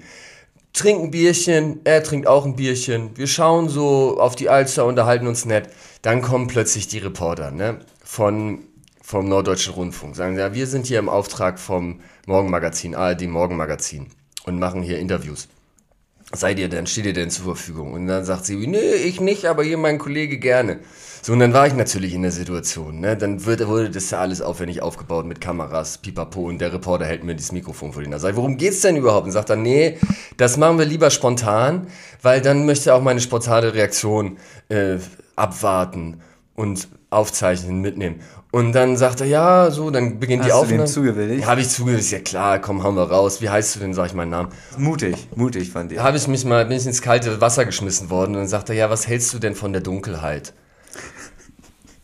[0.72, 3.12] Trinken ein Bierchen, er trinkt auch ein Bierchen.
[3.16, 5.70] Wir schauen so auf die Alster, unterhalten uns nett.
[6.02, 7.80] Dann kommen plötzlich die Reporter, ne?
[8.04, 8.60] Von,
[9.06, 10.16] vom Norddeutschen Rundfunk.
[10.16, 14.08] Sagen, ja, wir sind hier im Auftrag vom Morgenmagazin, ARD Morgenmagazin
[14.46, 15.48] und machen hier Interviews
[16.34, 17.94] seid ihr denn, steht ihr denn zur Verfügung?
[17.94, 20.80] Und dann sagt sie, nee, ich nicht, aber hier mein Kollege gerne.
[21.22, 23.18] So, und dann war ich natürlich in der Situation, ne?
[23.18, 27.24] Dann wird, wurde das ja alles aufwendig aufgebaut mit Kameras, pipapo, und der Reporter hält
[27.24, 28.36] mir das Mikrofon vor die Nase.
[28.36, 29.26] Worum geht's denn überhaupt?
[29.26, 29.98] Und sagt er, nee,
[30.38, 31.88] das machen wir lieber spontan,
[32.22, 34.38] weil dann möchte auch meine spontane Reaktion
[34.70, 34.98] äh,
[35.36, 36.22] abwarten
[36.56, 38.22] und aufzeichnen, mitnehmen.
[38.56, 40.84] Und dann sagt er, ja, so, dann beginnt Hast die du Aufnahme.
[40.84, 41.42] dem zugewilligt?
[41.42, 43.42] Ja, habe ich zugewilligt, ja klar, komm, hauen wir raus.
[43.42, 44.48] Wie heißt du denn, sag ich meinen Namen.
[44.78, 46.02] mutig, mutig von dir.
[46.02, 48.76] habe ich mich mal bin ich ins kalte Wasser geschmissen worden und dann sagt er,
[48.76, 50.54] ja, was hältst du denn von der Dunkelheit?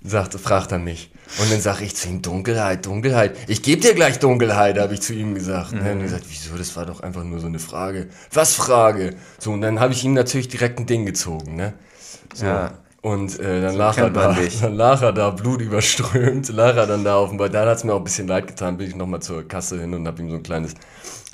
[0.03, 1.13] sagt, fragt er mich.
[1.39, 3.37] Und dann sage ich zu ihm, Dunkelheit, Dunkelheit.
[3.47, 5.71] Ich gebe dir gleich Dunkelheit, habe ich zu ihm gesagt.
[5.71, 5.77] Mhm.
[5.77, 8.09] Und er hat gesagt, wieso, das war doch einfach nur so eine Frage.
[8.33, 9.15] Was Frage?
[9.39, 11.75] So, und dann habe ich ihm natürlich direkt ein Ding gezogen, ne?
[12.33, 12.45] So.
[12.45, 12.73] Ja.
[13.01, 16.85] Und äh, dann, so lag er da, dann lag er da, Blut überströmt, lag er
[16.85, 17.49] dann da auf dem Ball.
[17.49, 19.93] Dann hat es mir auch ein bisschen leid getan, bin ich nochmal zur Kasse hin
[19.95, 20.75] und habe ihm so ein kleines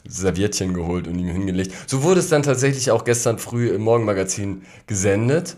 [0.08, 1.73] Serviettchen geholt und ihm hingelegt.
[1.88, 5.58] So wurde es dann tatsächlich auch gestern früh im Morgenmagazin gesendet.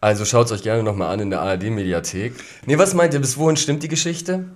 [0.00, 2.34] Also schaut es euch gerne nochmal an in der ARD-Mediathek.
[2.66, 4.46] Nee, was meint ihr, bis wohin stimmt die Geschichte?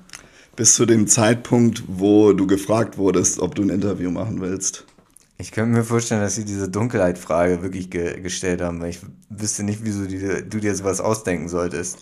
[0.57, 4.85] Bis zu dem Zeitpunkt, wo du gefragt wurdest, ob du ein Interview machen willst.
[5.41, 8.99] Ich könnte mir vorstellen, dass sie diese Dunkelheit-Frage wirklich ge gestellt haben, weil ich
[9.31, 11.99] wüsste nicht, wieso die, du dir sowas ausdenken solltest.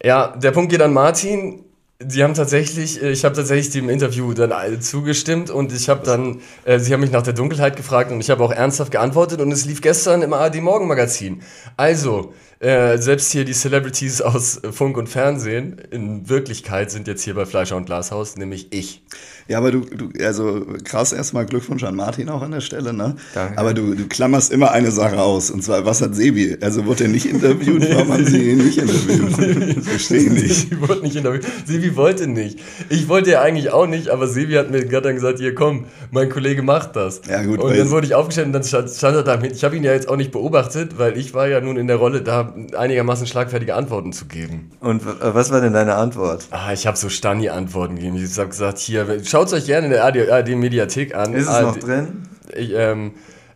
[0.00, 1.64] Ja, der Punkt geht an Martin.
[1.98, 6.40] Sie haben tatsächlich, äh, ich habe tatsächlich dem Interview dann zugestimmt und ich habe dann,
[6.64, 9.50] äh, Sie haben mich nach der Dunkelheit gefragt und ich habe auch ernsthaft geantwortet und
[9.50, 11.42] es lief gestern im ARD Morgenmagazin.
[11.76, 17.34] Also, äh, selbst hier die Celebrities aus Funk und Fernsehen in Wirklichkeit sind jetzt hier
[17.34, 19.02] bei Fleischer und Glashaus, nämlich ich.
[19.48, 23.16] Ja, aber du, du, also krass erstmal Glückwunsch an Martin auch an der Stelle, ne?
[23.34, 23.58] Danke.
[23.58, 26.58] Aber du, du klammerst immer eine Sache aus, und zwar, was hat Sebi?
[26.60, 29.82] Also wurde er nicht interviewt, nee, warum haben sie ihn nicht interviewt?
[29.84, 30.68] Verstehe nicht.
[30.68, 31.46] Sebi wurde nicht interviewt.
[31.64, 32.60] Sebi wollte nicht.
[32.90, 35.86] Ich wollte ja eigentlich auch nicht, aber Sebi hat mir gerade dann gesagt, hier komm,
[36.10, 37.22] mein Kollege macht das.
[37.26, 37.58] Ja, gut.
[37.58, 39.42] Und dann wurde ich aufgestellt und dann stand, stand er da.
[39.42, 41.96] Ich habe ihn ja jetzt auch nicht beobachtet, weil ich war ja nun in der
[41.96, 44.70] Rolle, da einigermaßen schlagfertige Antworten zu geben.
[44.80, 46.46] Und was war denn deine Antwort?
[46.50, 48.16] Ah, ich habe so Stani-Antworten gegeben.
[48.16, 51.32] Ich habe gesagt, hier, schau Schaut es euch gerne in der AD-Mediathek an.
[51.32, 52.28] Ist es AD, noch drin?
[52.54, 53.12] Ich, ähm,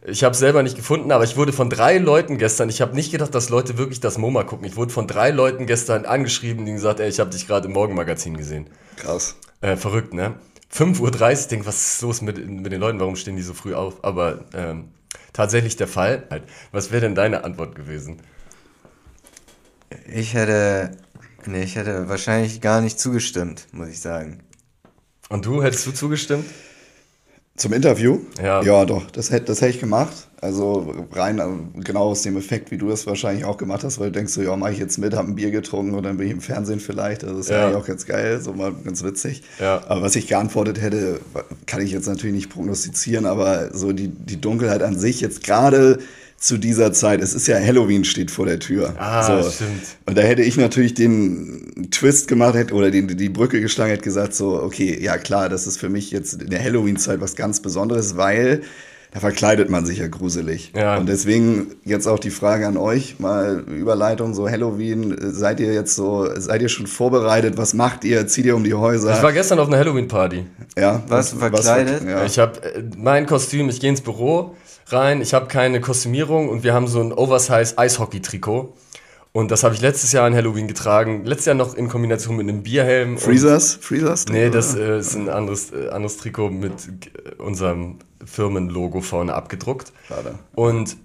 [0.06, 2.94] ich habe es selber nicht gefunden, aber ich wurde von drei Leuten gestern, ich habe
[2.94, 4.66] nicht gedacht, dass Leute wirklich das MoMA gucken.
[4.66, 7.74] Ich wurde von drei Leuten gestern angeschrieben, die gesagt, ey, ich habe dich gerade im
[7.74, 8.68] Morgenmagazin gesehen.
[8.96, 9.36] Krass.
[9.60, 10.36] Äh, verrückt, ne?
[10.74, 13.52] 5.30 Uhr, ich denke, was ist los mit, mit den Leuten, warum stehen die so
[13.52, 14.02] früh auf?
[14.02, 14.86] Aber ähm,
[15.34, 16.22] tatsächlich der Fall.
[16.72, 18.22] Was wäre denn deine Antwort gewesen?
[20.12, 20.90] Ich hätte,
[21.46, 24.40] nee, ich hätte wahrscheinlich gar nicht zugestimmt, muss ich sagen.
[25.28, 26.44] Und du, hättest du zugestimmt?
[27.56, 28.18] Zum Interview?
[28.42, 28.62] Ja.
[28.62, 30.12] Ja, doch, das hätte das hätt ich gemacht.
[30.40, 34.06] Also rein äh, genau aus dem Effekt, wie du das wahrscheinlich auch gemacht hast, weil
[34.06, 36.26] du denkst so, ja, mache ich jetzt mit, habe ein Bier getrunken und dann bin
[36.26, 37.22] ich im Fernsehen vielleicht.
[37.22, 39.42] Also das ist ja eigentlich auch ganz geil, so mal ganz witzig.
[39.60, 39.82] Ja.
[39.86, 41.20] Aber was ich geantwortet hätte,
[41.66, 46.00] kann ich jetzt natürlich nicht prognostizieren, aber so die, die Dunkelheit an sich jetzt gerade
[46.44, 47.22] zu dieser Zeit.
[47.22, 48.94] Es ist ja Halloween steht vor der Tür.
[48.98, 49.50] Ah, so.
[49.50, 49.82] stimmt.
[50.04, 54.04] Und da hätte ich natürlich den Twist gemacht hätte, oder den, die Brücke geschlagen, hätte
[54.04, 57.60] gesagt so, okay, ja klar, das ist für mich jetzt in der Halloween-Zeit was ganz
[57.60, 58.60] Besonderes, weil
[59.14, 60.72] da verkleidet man sich ja gruselig.
[60.76, 60.98] Ja.
[60.98, 65.94] Und deswegen jetzt auch die Frage an euch, mal Überleitung, so Halloween, seid ihr jetzt
[65.94, 67.56] so, seid ihr schon vorbereitet?
[67.56, 68.26] Was macht ihr?
[68.26, 69.14] Zieht ihr um die Häuser?
[69.16, 70.44] Ich war gestern auf einer Halloween-Party.
[70.76, 71.02] Ja.
[71.06, 72.04] Was, verkleidet?
[72.04, 72.24] Was, ja.
[72.26, 75.20] Ich habe äh, mein Kostüm, ich gehe ins Büro, rein.
[75.20, 78.74] Ich habe keine Kostümierung und wir haben so ein Oversize Eishockey-Trikot.
[79.32, 81.24] Und das habe ich letztes Jahr an Halloween getragen.
[81.24, 83.18] Letztes Jahr noch in Kombination mit einem Bierhelm.
[83.18, 83.74] Freezers?
[83.80, 84.26] Freezers?
[84.26, 86.72] Nee, das äh, ist ein anderes, äh, anderes Trikot mit
[87.38, 89.92] unserem Firmenlogo vorne abgedruckt.
[90.06, 90.38] Schade.
[90.54, 90.96] Und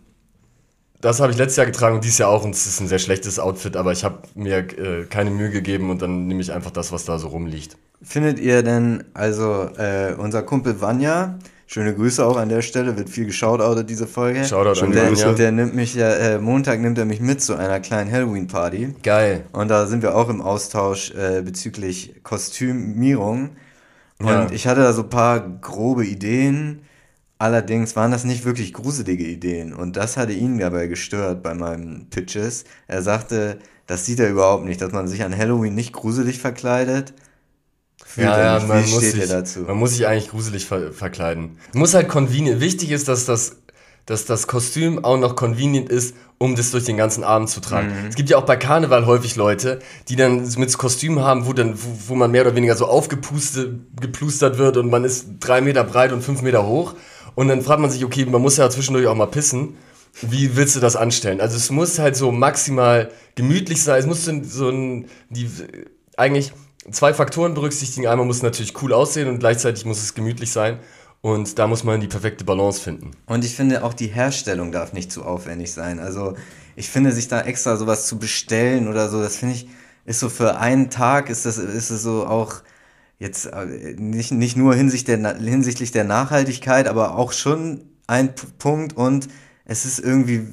[1.02, 2.44] das habe ich letztes Jahr getragen und dieses Jahr auch.
[2.44, 5.90] Und es ist ein sehr schlechtes Outfit, aber ich habe mir äh, keine Mühe gegeben
[5.90, 7.78] und dann nehme ich einfach das, was da so rumliegt.
[8.02, 11.40] Findet ihr denn, also äh, unser Kumpel Vanya,
[11.72, 14.44] Schöne Grüße auch an der Stelle, wird viel geschautoutet, diese Folge.
[14.44, 15.36] Shoutout an der, Grüße.
[15.36, 18.96] der nimmt mich ja, äh, Montag nimmt er mich mit zu einer kleinen Halloween-Party.
[19.04, 19.46] Geil.
[19.52, 23.52] Und da sind wir auch im Austausch äh, bezüglich Kostümierung.
[24.18, 24.48] Und ja.
[24.50, 26.82] ich hatte da so ein paar grobe Ideen.
[27.38, 29.72] Allerdings waren das nicht wirklich gruselige Ideen.
[29.72, 32.64] Und das hatte ihn dabei gestört bei meinen Pitches.
[32.88, 37.14] Er sagte, das sieht er überhaupt nicht, dass man sich an Halloween nicht gruselig verkleidet,
[38.22, 39.30] ja, ja, man, muss sich,
[39.68, 41.58] man muss sich eigentlich gruselig ver verkleiden.
[41.74, 42.62] Muss halt convenient.
[42.62, 43.58] Wichtig ist, dass das,
[44.06, 47.90] dass das Kostüm auch noch convenient ist, um das durch den ganzen Abend zu tragen.
[47.90, 48.08] Mhm.
[48.08, 51.76] Es gibt ja auch bei Karneval häufig Leute, die dann mit Kostüm haben, wo, dann,
[51.76, 56.12] wo, wo man mehr oder weniger so aufgeplustert wird und man ist drei Meter breit
[56.14, 56.96] und fünf Meter hoch.
[57.36, 59.78] Und dann fragt man sich, okay, man muss ja zwischendurch auch mal pissen.
[60.22, 61.40] Wie willst du das anstellen?
[61.40, 64.00] Also es muss halt so maximal gemütlich sein.
[64.00, 65.50] Es muss so ein, die,
[66.18, 66.54] eigentlich
[66.92, 68.08] zwei Faktoren berücksichtigen.
[68.08, 70.80] Einmal muss es natürlich cool aussehen und gleichzeitig muss es gemütlich sein.
[71.22, 73.12] Und da muss man die perfekte Balance finden.
[73.26, 76.00] Und ich finde auch die Herstellung darf nicht zu aufwendig sein.
[76.00, 76.36] Also
[76.78, 79.68] ich finde, sich da extra sowas zu bestellen oder so, das finde ich,
[80.06, 82.62] ist so für einen Tag, ist das, ist es so auch
[83.18, 88.96] jetzt äh, nicht, nicht nur hinsichtlich der, hinsichtlich der Nachhaltigkeit, aber auch schon ein Punkt
[88.96, 89.28] und
[89.66, 90.48] es ist irgendwie,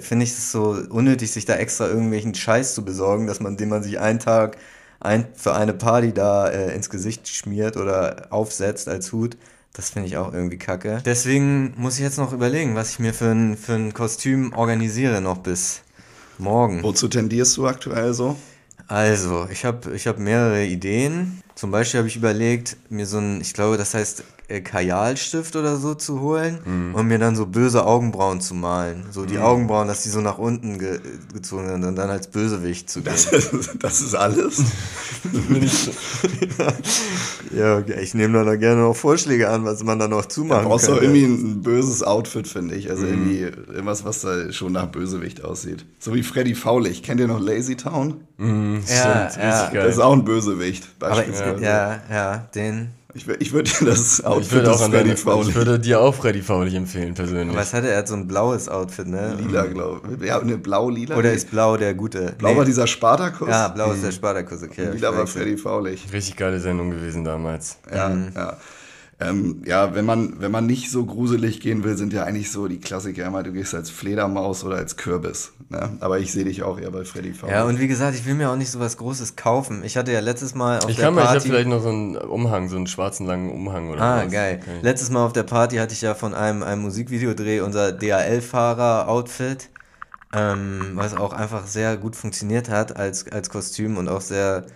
[0.00, 3.68] finde ich es so unnötig, sich da extra irgendwelchen Scheiß zu besorgen, dass man, den
[3.68, 4.56] man sich einen Tag
[5.00, 9.36] ein, für eine Party da äh, ins Gesicht schmiert oder aufsetzt als Hut.
[9.72, 11.02] Das finde ich auch irgendwie kacke.
[11.04, 15.20] Deswegen muss ich jetzt noch überlegen, was ich mir für ein, für ein Kostüm organisiere
[15.20, 15.82] noch bis,
[16.38, 16.84] Morgen.
[16.84, 18.36] Wozu tendierst du aktuell so?
[18.86, 21.42] Also, ich habe ich hab mehrere Ideen.
[21.58, 25.76] Zum Beispiel habe ich überlegt, mir so ein, ich glaube, das heißt äh, Kajalstift oder
[25.76, 26.94] so zu holen Mhm.
[26.94, 29.06] und mir dann so böse Augenbrauen zu malen.
[29.10, 31.00] So die Augenbrauen, dass die so nach unten ge
[31.34, 33.12] gezogen sind und dann als Bösewicht zu gehen.
[33.80, 34.62] Das ist alles?
[37.56, 38.00] ja, okay.
[38.02, 40.98] ich nehme da gerne noch Vorschläge an, was man da noch Du zumachen brauchst doch
[40.98, 41.18] könnte.
[41.18, 42.90] irgendwie ein böses Outfit, finde ich.
[42.90, 45.84] Also irgendwie irgendwas, was da schon nach Bösewicht aussieht.
[45.98, 47.02] So wie Freddy Faulig.
[47.02, 48.22] Kennt ihr noch Lazy Town?
[48.38, 48.44] Ja,
[49.30, 49.70] Stimmt, ja.
[49.72, 52.00] Das ist auch ein Bösewicht, Aber beispielsweise.
[52.08, 52.88] ja, ja, den.
[53.14, 55.78] Ich, ich würde dir das Ich Outfit würde, des auch an Freddy Faulig ich würde
[55.80, 57.56] dir auch Freddy Faulig empfehlen, persönlich.
[57.56, 57.92] Was hat er?
[57.92, 59.34] Er hat so ein blaues Outfit, ne?
[59.40, 60.26] lila, glaube ich.
[60.26, 61.16] Ja, eine blau-lila.
[61.16, 62.34] Oder ist blau der gute?
[62.38, 62.56] Blau Nee.
[62.58, 63.48] war dieser Spartakus?
[63.48, 64.90] Ja, blau ist der Spartakus, okay.
[64.92, 65.26] Lila war.
[65.26, 66.06] Freddy Faulig.
[66.12, 67.78] Richtig geile Sendung gewesen damals.
[67.90, 68.56] Ja, ja.
[69.20, 72.68] Ähm, ja, wenn man, wenn man nicht so gruselig gehen will, sind ja eigentlich so
[72.68, 75.52] die Klassiker immer, du gehst als Fledermaus oder als Kürbis.
[75.70, 75.96] Ne?
[75.98, 77.52] Aber ich sehe dich auch eher bei Freddy Faulig.
[77.56, 79.82] Ja, und wie gesagt, ich will mir auch nicht so was Großes kaufen.
[79.82, 81.48] Ich hatte ja letztes Mal auf Ich der kann mal, ich habe Party...
[81.48, 84.32] vielleicht noch so einen Umhang, so einen schwarzen langen Umhang oder Ah, was.
[84.32, 84.60] geil.
[84.62, 84.78] Okay.
[84.82, 89.68] Letztes Mal auf der Party hatte ich ja von einem, einem Musikvideodreh unser DHL-Fahrer-Outfit,
[90.32, 94.66] ähm, was auch einfach sehr gut funktioniert hat als, als Kostüm und auch sehr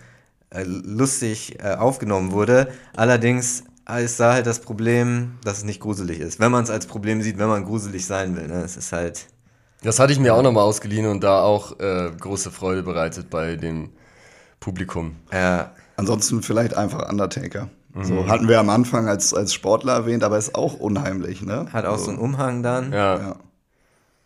[0.49, 2.67] äh, lustig äh, aufgenommen wurde.
[2.95, 6.39] Allerdings ist da halt das Problem, dass es nicht gruselig ist.
[6.39, 8.47] Wenn man es als Problem sieht, wenn man gruselig sein will.
[8.47, 8.61] Ne?
[8.63, 9.27] Es ist halt...
[9.81, 13.57] Das hatte ich mir auch nochmal ausgeliehen und da auch äh, große Freude bereitet bei
[13.57, 13.89] dem
[14.61, 15.17] Publikum.
[15.31, 17.69] Ja, Ansonsten vielleicht einfach Undertaker.
[17.93, 18.03] Mhm.
[18.03, 21.67] So hatten wir am Anfang als, als Sportler erwähnt, aber ist auch unheimlich, ne?
[21.71, 22.91] hat auch so einen Umhang dann.
[22.91, 23.19] Ja.
[23.19, 23.35] Ja,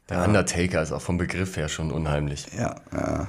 [0.10, 2.48] Der Undertaker ist auch vom Begriff her schon unheimlich.
[2.58, 3.28] ja, ja.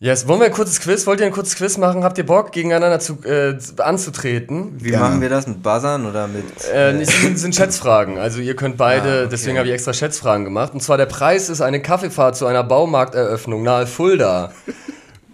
[0.00, 1.08] Yes, wollen wir ein kurzes Quiz?
[1.08, 2.04] Wollt ihr ein kurzes Quiz machen?
[2.04, 4.74] Habt ihr Bock, gegeneinander zu, äh, anzutreten?
[4.78, 5.04] Wie Gerne.
[5.04, 5.48] machen wir das?
[5.48, 6.44] Mit Buzzern oder mit...
[6.72, 8.16] Äh, es sind, sind Schätzfragen.
[8.16, 9.28] Also ihr könnt beide, Ah, okay.
[9.32, 10.72] deswegen habe ich extra Schätzfragen gemacht.
[10.72, 14.52] Und zwar der Preis ist eine Kaffeefahrt zu einer Baumarkteröffnung nahe Fulda.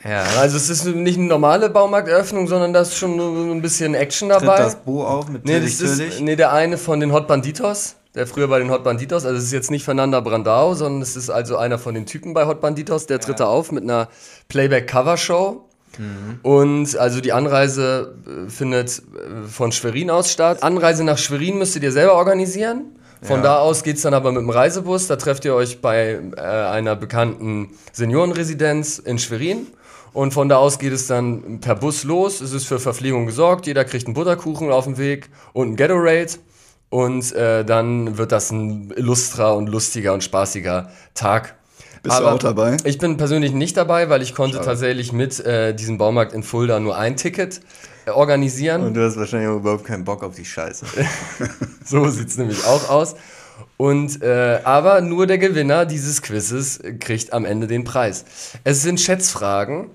[0.06, 3.94] Ja, Also es ist nicht eine normale Baumarkteröffnung, sondern da ist schon so ein bisschen
[3.94, 4.58] Action tritt dabei.
[4.58, 6.20] das Bo auf mit Nee, Tillich das ist, Tillich?
[6.20, 9.44] nee, der eine von den Hot Banditos, der früher bei den Hot Banditos, also es
[9.44, 12.60] ist jetzt nicht Fernanda Brandao, sondern es ist also einer von den Typen bei Hot
[12.60, 14.08] Banditos, der tritt da auf mit einer
[14.48, 15.64] Playback-Cover-Show.
[16.42, 20.62] Und also die Anreise äh, findet äh, von Schwerin aus statt.
[20.62, 22.98] Anreise nach Schwerin müsstet ihr selber organisieren.
[23.22, 25.06] Von da aus geht's dann aber mit dem Reisebus.
[25.06, 29.68] Da trefft ihr euch bei äh, einer bekannten Seniorenresidenz in Schwerin.
[30.12, 32.40] Und von da aus geht es dann per Bus los.
[32.40, 33.66] Es ist für Verpflegung gesorgt.
[33.66, 36.34] Jeder kriegt einen Butterkuchen auf dem Weg und ein Gatorade.
[36.94, 41.56] Und äh, dann wird das ein illustrer und lustiger und spaßiger Tag.
[42.04, 42.76] Bist du auch dabei?
[42.84, 46.78] Ich bin persönlich nicht dabei, weil ich konnte tatsächlich mit äh, diesem Baumarkt in Fulda
[46.78, 47.62] nur ein Ticket
[48.06, 48.84] äh, organisieren.
[48.84, 50.86] Und du hast wahrscheinlich auch überhaupt keinen Bock auf die Scheiße.
[51.84, 53.16] So sieht's nämlich auch aus.
[53.76, 58.24] Und äh, aber nur der Gewinner dieses Quizzes kriegt am Ende den Preis.
[58.62, 59.90] Es sind Schätzfragen.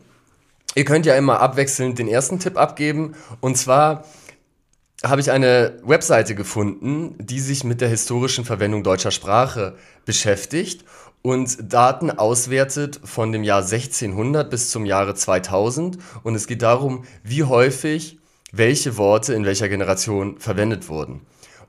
[0.76, 3.16] Ihr könnt ja immer abwechselnd den ersten Tipp abgeben.
[3.39, 4.04] Und zwar
[5.04, 9.76] habe ich eine Webseite gefunden, die sich mit der historischen Verwendung deutscher Sprache
[10.06, 10.84] beschäftigt
[11.22, 15.97] und Daten auswertet von dem Jahr 1600 bis zum Jahre 2000.
[16.24, 18.20] Und es geht darum, wie häufig
[18.52, 21.22] welche Worte in welcher Generation verwendet wurden.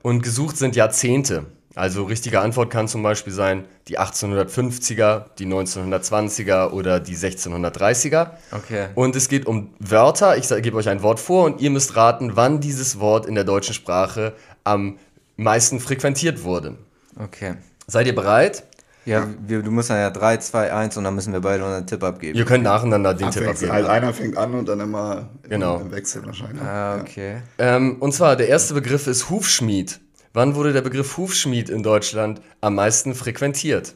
[0.02, 1.46] Und gesucht sind Jahrzehnte.
[1.76, 8.30] Also richtige Antwort kann zum Beispiel sein die 1850er, die 1920er oder die 1630er.
[8.52, 8.88] Okay.
[8.94, 10.36] Und es geht um Wörter.
[10.36, 13.44] Ich gebe euch ein Wort vor und ihr müsst raten, wann dieses Wort in der
[13.44, 14.32] deutschen Sprache
[14.64, 14.98] am
[15.36, 16.76] meisten frequentiert wurde.
[17.18, 17.54] Okay.
[17.86, 18.64] Seid ihr bereit?
[19.06, 21.86] Ja, wir, du musst dann ja 3, 2, 1 und dann müssen wir beide unseren
[21.86, 22.36] Tipp abgeben.
[22.36, 23.70] Ihr könnt nacheinander den Tipp Abwechseln.
[23.70, 23.72] abgeben.
[23.72, 25.78] Halt einer fängt an und dann immer Genau.
[25.80, 26.62] im Wechsel wahrscheinlich.
[26.62, 27.38] Ah, okay.
[27.58, 30.00] Ähm, und zwar, der erste Begriff ist Hufschmied.
[30.32, 33.94] Wann wurde der Begriff Hufschmied in Deutschland am meisten frequentiert?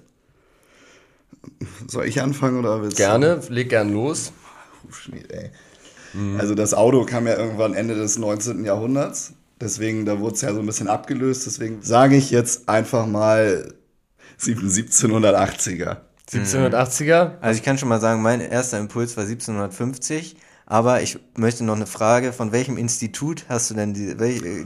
[1.86, 3.02] Soll ich anfangen oder willst du?
[3.02, 4.32] Gerne, leg gern los.
[4.82, 5.50] Hufschmied, ey.
[6.12, 6.40] Mhm.
[6.40, 8.64] Also das Auto kam ja irgendwann Ende des 19.
[8.64, 9.34] Jahrhunderts.
[9.60, 11.46] Deswegen, da wurde es ja so ein bisschen abgelöst.
[11.46, 13.72] Deswegen sage ich jetzt einfach mal
[14.40, 15.98] 1780er.
[16.30, 17.38] 1780er?
[17.40, 21.76] Also ich kann schon mal sagen, mein erster Impuls war 1750, aber ich möchte noch
[21.76, 24.14] eine Frage, von welchem Institut hast du denn die,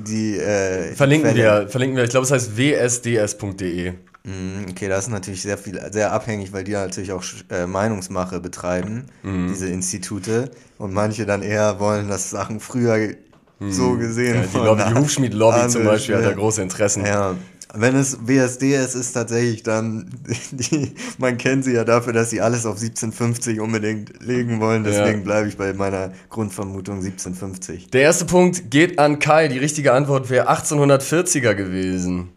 [0.06, 1.62] die äh, Verlinken Quelle?
[1.62, 2.04] wir, verlinken wir.
[2.04, 3.92] Ich glaube, es heißt wsds.de.
[4.24, 8.40] Mm, Okay, das ist natürlich sehr viel, sehr abhängig, weil die natürlich auch äh, Meinungsmache
[8.40, 9.48] betreiben, Mhm.
[9.48, 10.50] diese Institute.
[10.78, 13.14] Und manche dann eher wollen, dass Sachen früher
[13.60, 14.40] so gesehen Mhm.
[14.42, 17.04] Ja, die, von Lobby, die Hufschmied-Lobby zum Beispiel hat da große Interessen.
[17.04, 17.34] Ja,
[17.74, 20.10] wenn es WSD ist, ist tatsächlich dann,
[20.52, 24.84] die, man kennt sie ja dafür, dass sie alles auf 1750 unbedingt legen wollen.
[24.84, 25.24] Deswegen Ja.
[25.24, 27.90] bleibe ich bei meiner Grundvermutung 1750.
[27.90, 29.48] Der erste Punkt geht an Kai.
[29.48, 32.30] Die richtige Antwort wäre 1840er gewesen.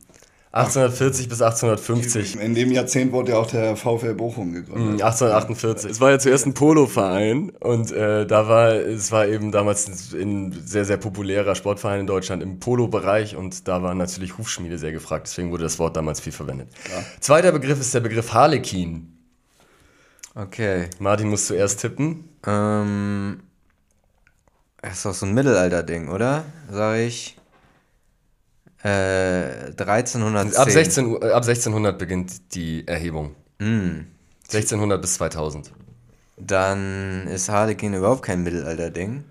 [0.53, 2.37] 1840 bis 1850.
[2.41, 5.01] In dem Jahrzehnt wurde ja auch der VfL Bochum gegründet.
[5.01, 5.89] 1848.
[5.89, 10.51] Es war ja zuerst ein Polo-Verein und äh, da war, es war eben damals ein
[10.65, 15.27] sehr, sehr populärer Sportverein in Deutschland im Polo-Bereich und da war natürlich Hufschmiede sehr gefragt,
[15.27, 16.67] deswegen wurde das Wort damals viel verwendet.
[17.21, 19.17] Zweiter Begriff ist der Begriff Harlekin.
[20.35, 20.89] Okay.
[20.99, 22.29] Martin muss zuerst tippen.
[22.45, 23.39] Ähm,
[24.81, 26.43] das ist doch so ein Mittelalter-Ding, oder?
[26.69, 27.37] Sag ich.
[28.83, 30.57] Äh, 1310.
[30.59, 33.35] Ab, 16, Uhr- äh, ab 1600 beginnt die Erhebung.
[33.59, 35.71] 1600 bis 2000.
[36.37, 39.23] Dann ist Harlequin überhaupt kein Mittelalter-Ding.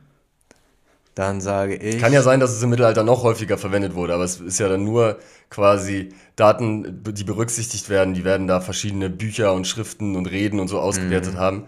[1.17, 1.99] Dann sage ich.
[2.01, 4.69] Kann ja sein, dass es im Mittelalter noch häufiger verwendet wurde, aber es ist ja
[4.69, 5.19] dann nur
[5.51, 8.15] quasi Daten, die berücksichtigt werden.
[8.15, 11.67] Die werden da verschiedene Bücher und Schriften und Reden und so ausgewertet haben.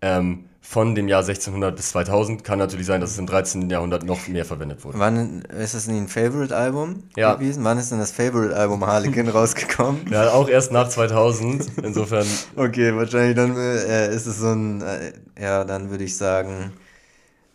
[0.00, 3.68] Ähm, von dem Jahr 1600 bis 2000 kann natürlich sein, dass es im 13.
[3.68, 4.98] Jahrhundert noch mehr verwendet wurde.
[4.98, 7.34] Wann ist das ein Favorite-Album Ja.
[7.34, 7.62] gewesen?
[7.64, 10.00] Wann ist denn das Favorite-Album Harlequin rausgekommen?
[10.10, 11.66] Ja, auch erst nach 2000.
[11.82, 14.80] Insofern, Okay, wahrscheinlich dann äh, ist es so ein.
[14.80, 16.72] Äh, ja, dann würde ich sagen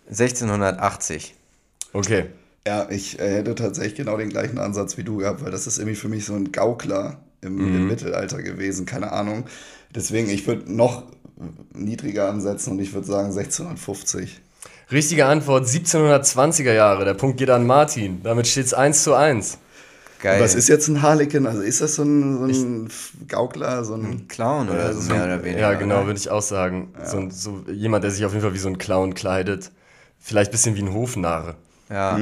[0.09, 1.35] 1680.
[1.93, 2.25] okay.
[2.67, 5.79] Ja, ich äh, hätte tatsächlich genau den gleichen Ansatz wie du gehabt, weil das ist
[5.79, 9.45] irgendwie für mich so ein Gaukler im, im Mittelalter gewesen, keine Ahnung.
[9.95, 11.03] Deswegen, ich würde noch
[11.73, 14.41] niedriger ansetzen und ich würde sagen 1650.
[14.91, 17.05] Richtige Antwort 1720er Jahre.
[17.05, 18.21] Der Punkt geht an Martin.
[18.23, 19.57] Damit steht es 1 zu 1.
[20.21, 20.41] Geil.
[20.41, 21.45] Was ist jetzt ein Harlekin?
[21.47, 22.89] Also ist das so ein, so ein
[23.27, 25.59] Gaukler, so ein Clown oder so, mehr oder weniger?
[25.61, 26.89] Ja, genau, würde ich auch sagen.
[27.05, 29.71] So, ein- so jemand, der sich auf jeden Fall wie so ein Clown kleidet.
[30.19, 31.55] Vielleicht ein bisschen wie ein Hofnarr.
[31.89, 32.19] Ja.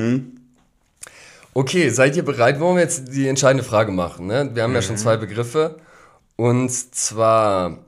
[1.53, 2.59] Okay, seid ihr bereit?
[2.59, 4.27] Wollen wir jetzt die entscheidende Frage machen?
[4.27, 4.51] Ne?
[4.53, 5.77] Wir haben ja schon zwei Begriffe.
[6.35, 7.79] Und zwar,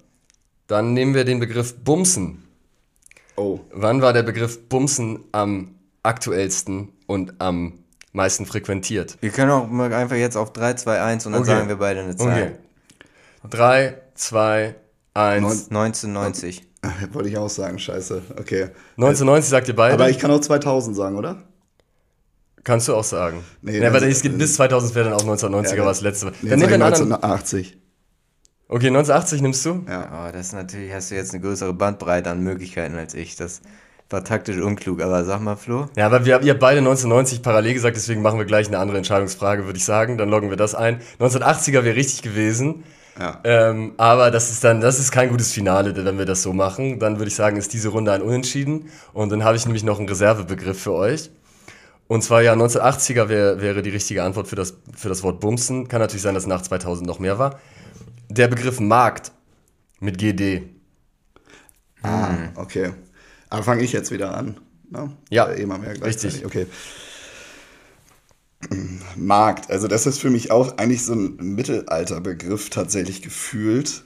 [0.69, 2.43] dann nehmen wir den Begriff Bumsen.
[3.35, 7.79] Oh, Wann war der Begriff Bumsen am aktuellsten und am
[8.13, 9.17] meisten frequentiert?
[9.21, 11.51] Wir können auch mal einfach jetzt auf 3, 2, 1 und dann Okay.
[11.51, 12.17] sagen wir beide eine Okay.
[12.23, 12.59] Zahl.
[13.49, 14.75] 3, 2,
[15.13, 15.69] 1.
[15.71, 16.63] 1990.
[17.13, 18.21] wollte ich auch sagen, scheiße.
[18.39, 18.69] Okay.
[18.97, 19.93] 1990 sagt ihr beide?
[19.95, 21.43] Aber ich kann auch 2000 sagen, oder?
[22.63, 23.43] Kannst du auch sagen.
[23.61, 26.01] Nee, ja, aber also- es geht bis 2000 wäre dann auch 1990er Ja, war das
[26.01, 26.27] letzte.
[26.41, 27.13] Nee, dann nehmen wir einen anderen.
[27.13, 27.77] 1980.
[28.71, 29.83] Okay, 1980 nimmst du?
[29.89, 30.27] Ja.
[30.27, 33.35] Oh, das ist natürlich, hast du jetzt eine größere Bandbreite an Möglichkeiten als ich.
[33.35, 33.61] Das
[34.11, 35.87] war taktisch unklug, aber sag mal, Flo.
[35.97, 38.99] Ja, aber wir, ihr habt beide 1990 parallel gesagt, deswegen machen wir gleich eine andere
[38.99, 40.19] Entscheidungsfrage, würde ich sagen.
[40.19, 41.01] Dann loggen wir das ein.
[41.19, 42.83] 1980er wäre richtig gewesen.
[43.19, 43.39] Ja.
[43.43, 46.99] Ähm, aber das ist dann, das ist kein gutes Finale, wenn wir das so machen.
[46.99, 48.89] Dann würde ich sagen, ist diese Runde ein Unentschieden.
[49.13, 51.31] Und dann habe ich nämlich noch einen Reservebegriff für euch.
[52.07, 55.87] Und zwar ja, 1980er wär, wäre die richtige Antwort für das, für das Wort Bumsen.
[55.87, 57.59] Kann natürlich sein, dass nach 2000 noch mehr war.
[58.29, 59.31] Der Begriff Markt
[59.99, 60.69] mit GD.
[62.03, 62.91] Ah, okay.
[63.49, 64.59] Aber fange ich jetzt wieder an.
[64.91, 65.11] Ne?
[65.29, 66.43] Ja, immer mehr gleichzeitig.
[66.43, 66.45] richtig.
[66.45, 66.67] Okay.
[69.15, 74.03] Markt, also das ist für mich auch eigentlich so ein Mittelalterbegriff tatsächlich gefühlt.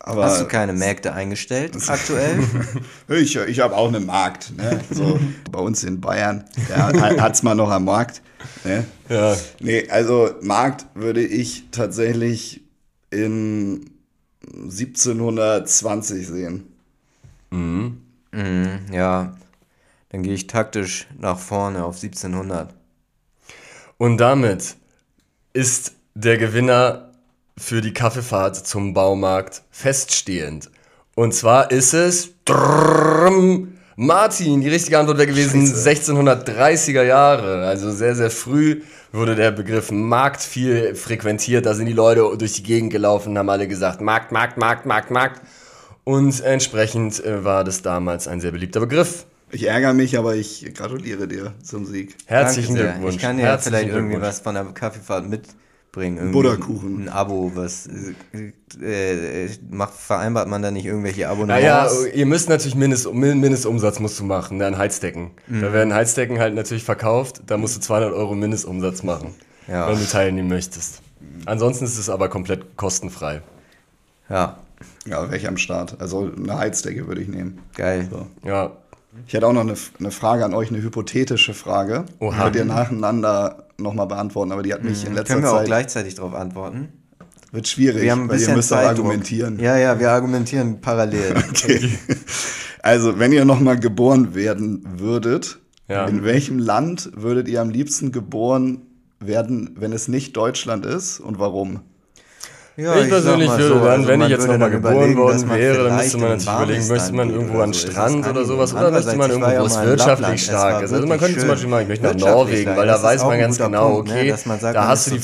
[0.00, 2.42] Aber Hast du keine Märkte eingestellt aktuell?
[3.08, 4.56] Ich, ich habe auch einen Markt.
[4.56, 4.80] Ne?
[4.90, 5.20] So,
[5.50, 8.22] bei uns in Bayern ja, hat es mal noch am Markt.
[8.64, 8.84] Ne?
[9.08, 9.36] Ja.
[9.60, 12.62] Nee, also Markt würde ich tatsächlich
[13.10, 13.90] in
[14.46, 16.72] 1720 sehen.
[18.92, 19.36] ja,
[20.10, 22.74] dann gehe ich taktisch nach vorne auf 1700.
[23.96, 24.76] Und damit
[25.52, 27.12] ist der Gewinner
[27.56, 30.70] für die Kaffeefahrt zum Baumarkt feststehend.
[31.14, 34.60] Und zwar ist es drrrm, Martin.
[34.60, 37.66] Die richtige Antwort wäre gewesen 1630er Jahre.
[37.66, 41.66] Also sehr, sehr früh wurde der Begriff Markt viel frequentiert.
[41.66, 45.10] Da sind die Leute durch die Gegend gelaufen, haben alle gesagt Markt, Markt, Markt, Markt,
[45.10, 45.42] Markt.
[46.04, 49.26] Und entsprechend äh, war das damals ein sehr beliebter Begriff.
[49.50, 52.14] Ich ärgere mich, aber ich gratuliere dir zum Sieg.
[52.26, 52.76] Herzlichen.
[52.76, 53.16] Glückwunsch.
[53.16, 55.58] Ich kann dir ja vielleicht irgendwie was von der Kaffeefahrt mitbringen.
[55.96, 57.02] Irgendwie Butterkuchen.
[57.02, 57.88] Ein Abo, was
[58.32, 62.06] äh, äh, macht, vereinbart man da nicht irgendwelche Naja, Abonnements?
[62.14, 65.30] ihr müsst natürlich Mindest, Min- Mindestumsatz musst du machen, ne, an Heizdecken.
[65.46, 65.60] Mhm.
[65.62, 69.34] Da werden Heizdecken halt natürlich verkauft, da musst du 200 Euro Mindestumsatz machen,
[69.66, 69.88] Ja.
[69.88, 71.00] wenn du teilnehmen möchtest.
[71.46, 73.42] Ansonsten ist es aber komplett kostenfrei.
[74.28, 74.58] Ja,
[75.06, 75.96] Ja, wäre ich am Start.
[76.00, 77.58] Also eine Heizdecke würde ich nehmen.
[77.74, 78.08] geil.
[78.10, 78.26] So.
[78.46, 78.72] Ja,
[79.26, 82.04] Ich hätte auch noch eine, eine Frage an euch, eine hypothetische Frage.
[82.20, 82.44] Oha.
[82.44, 85.66] Könnt ihr nacheinander nochmal beantworten, aber die hat mich in letzter Können wir auch Zeit...
[85.66, 86.88] gleichzeitig darauf antworten?
[87.50, 89.06] Wird schwierig, Wir haben ein weil ihr müsst auch Zeitdruck.
[89.06, 89.58] argumentieren.
[89.58, 91.34] Ja, ja, wir argumentieren parallel.
[91.50, 91.98] Okay.
[92.82, 96.06] Also, wenn ihr nochmal geboren werden würdet, Ja.
[96.06, 98.82] in welchem Land würdet ihr am liebsten geboren
[99.20, 101.80] werden, wenn es nicht Deutschland ist und warum?
[102.78, 105.82] Ja, ich ich persönlich würde so, dann, also wenn ich jetzt nochmal geboren worden wäre,
[105.82, 109.16] dann müsste man natürlich überlegen, möchte man irgendwo an ist Strand oder sowas oder möchte
[109.16, 110.92] man irgendwo, wo es wirtschaftlich stark ist.
[110.92, 111.48] Also man könnte zum.
[111.48, 114.34] Beispiel mal, ich möchte nach Norwegen, weil da weiß man ganz genau, ne, okay,
[114.72, 115.18] da hast du die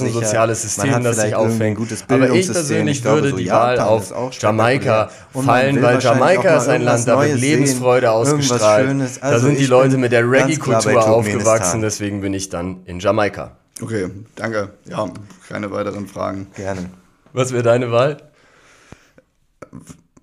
[0.00, 1.78] du ein soziales System, das ein auffängt.
[2.08, 7.22] Aber ich persönlich würde die Wahl auf Jamaika fallen, weil Jamaika ist ein Land, da
[7.22, 8.88] wird Lebensfreude ausgestrahlt.
[9.20, 12.98] Da Also sind die ich Leute mit der Reggae-Kultur aufgewachsen, deswegen bin ich dann in
[12.98, 13.59] Jamaika.
[13.80, 14.70] Okay, danke.
[14.88, 15.08] Ja,
[15.48, 16.46] keine weiteren Fragen.
[16.56, 16.90] Gerne.
[17.32, 18.18] Was wäre deine Wahl?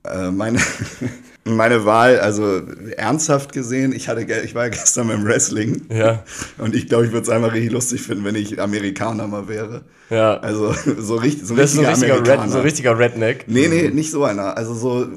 [0.03, 0.59] Äh, meine,
[1.45, 2.61] meine Wahl, also
[2.97, 5.85] ernsthaft gesehen, ich, hatte, ich war ja gestern beim Wrestling.
[5.89, 6.23] Ja.
[6.57, 9.83] Und ich glaube, ich würde es einfach richtig lustig finden, wenn ich Amerikaner mal wäre.
[10.09, 10.37] Ja.
[10.39, 12.43] Also so richtig, so Das ist so ein richtiger richtiger, Amerikaner.
[12.43, 13.45] Red, so richtiger Redneck.
[13.47, 14.55] Nee, nee, nicht so einer.
[14.55, 15.07] Also so,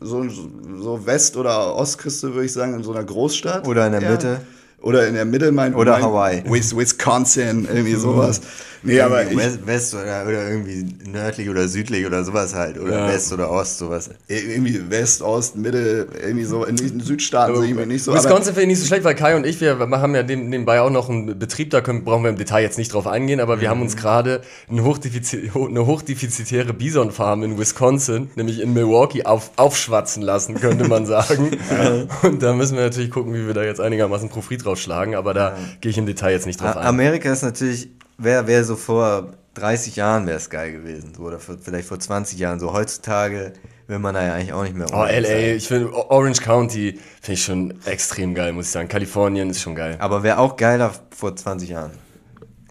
[0.00, 3.66] so, so West- oder Ostküste, würde ich sagen, in so einer Großstadt.
[3.66, 4.10] Oder in der Ja.
[4.10, 4.40] Mitte.
[4.84, 6.42] Oder in der Mitte, mein Oder Hawaii.
[6.46, 8.42] Wis- Wisconsin, irgendwie sowas.
[8.84, 12.78] Nee, aber ich, West, West oder, oder irgendwie nördlich oder südlich oder sowas halt.
[12.78, 13.08] Oder Ja.
[13.08, 14.10] West oder Ost, sowas.
[14.28, 18.12] irgendwie West, Ost, Mitte, irgendwie so, in den Südstaaten sehe ich mir nicht so.
[18.14, 20.80] Wisconsin finde ich nicht so schlecht, weil Kai und ich, wir haben ja neben- nebenbei
[20.80, 23.60] auch noch einen Betrieb, da können, brauchen wir im Detail jetzt nicht drauf eingehen, aber
[23.60, 23.84] wir haben Mhm.
[23.84, 30.22] uns gerade eine, hochdefizi- ho- eine hochdefizitäre Bisonfarm in Wisconsin, nämlich in Milwaukee, auf, aufschwatzen
[30.22, 31.50] lassen, könnte man sagen.
[32.22, 35.56] Und da müssen wir natürlich gucken, wie wir da jetzt einigermaßen Profit draufschlagen, aber da
[35.80, 36.86] gehe ich im Detail jetzt nicht drauf A- ein.
[36.86, 37.88] Amerika ist natürlich,
[38.18, 41.12] wäre wär so vor 30 Jahren wäre es geil gewesen.
[41.16, 42.58] So, oder vor, vielleicht vor 20 Jahren.
[42.58, 43.52] So heutzutage
[43.86, 45.56] will man da ja eigentlich auch nicht mehr Oh, LA, sein.
[45.56, 48.88] ich finde Orange County finde ich schon extrem geil, muss ich sagen.
[48.88, 49.96] Kalifornien ist schon geil.
[50.00, 51.92] Aber wäre auch geiler vor 20 Jahren.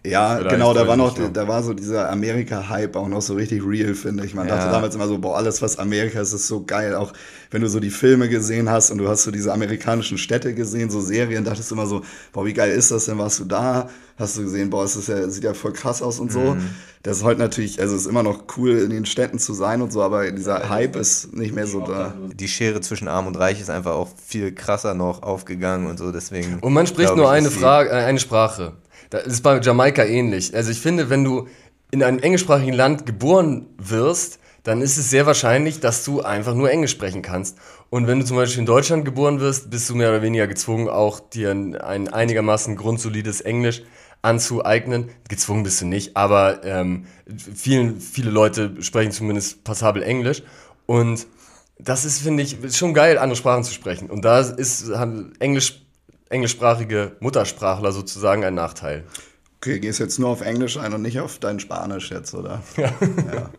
[0.06, 3.62] Ja, genau, da war noch, nicht, da war so dieser Amerika-Hype auch noch so richtig
[3.66, 4.34] real, finde ich.
[4.34, 4.72] Man dachte Ja.
[4.72, 6.94] damals immer so, boah, alles was Amerika ist, ist so geil.
[6.94, 7.14] Auch
[7.50, 10.90] wenn du so die Filme gesehen hast und du hast so diese amerikanischen Städte gesehen,
[10.90, 12.02] so Serien, dachtest du immer so,
[12.32, 13.16] boah, wie geil ist das denn?
[13.16, 13.88] Warst du da?
[14.18, 16.56] Hast du gesehen, boah, es ist ja, sieht ja voll krass aus und so.
[17.02, 19.80] Das ist heute natürlich, also es ist immer noch cool, in den Städten zu sein
[19.82, 22.14] und so, aber dieser Hype ist nicht mehr so da.
[22.34, 26.12] Die Schere zwischen Arm und Reich ist einfach auch viel krasser noch aufgegangen und so,
[26.12, 26.58] deswegen.
[26.60, 28.74] Und man spricht nur ich, eine Frage, äh, eine Sprache.
[29.10, 30.54] Das ist bei Jamaika ähnlich.
[30.54, 31.48] Also ich finde, wenn du
[31.90, 36.70] in einem englischsprachigen Land geboren wirst, dann ist es sehr wahrscheinlich, dass du einfach nur
[36.70, 37.58] Englisch sprechen kannst.
[37.90, 40.88] Und wenn du zum Beispiel in Deutschland geboren wirst, bist du mehr oder weniger gezwungen,
[40.88, 43.82] auch dir ein, ein einigermaßen grundsolides Englisch
[44.22, 45.10] anzueignen.
[45.28, 47.04] Gezwungen bist du nicht, aber ähm,
[47.54, 50.42] vielen, viele Leute sprechen zumindest passabel Englisch.
[50.86, 51.26] Und
[51.78, 54.10] das ist, finde ich, schon geil, andere Sprachen zu sprechen.
[54.10, 54.90] Und da ist
[55.40, 55.83] Englisch,
[56.28, 59.04] englischsprachige Muttersprachler sozusagen ein Nachteil.
[59.56, 62.62] Okay, gehst jetzt nur auf Englisch ein und nicht auf dein Spanisch jetzt, oder?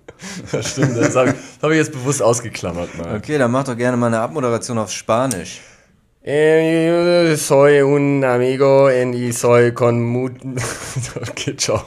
[0.49, 3.17] Das stimmt, das habe ich, hab ich jetzt bewusst ausgeklammert mal.
[3.17, 5.59] Okay, dann mach doch gerne mal eine Abmoderation auf Spanisch.
[6.23, 10.29] Eh, soy un amigo y soy con mu
[11.29, 11.83] Okay, ciao.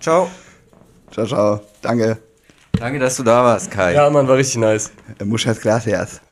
[0.00, 0.28] Ciao.
[1.10, 1.60] Ciao, ciao.
[1.80, 2.18] Danke.
[2.72, 3.94] Danke, dass du da warst, Kai.
[3.94, 4.90] Ja, Mann, war richtig nice.
[5.24, 6.20] Muchas gracias.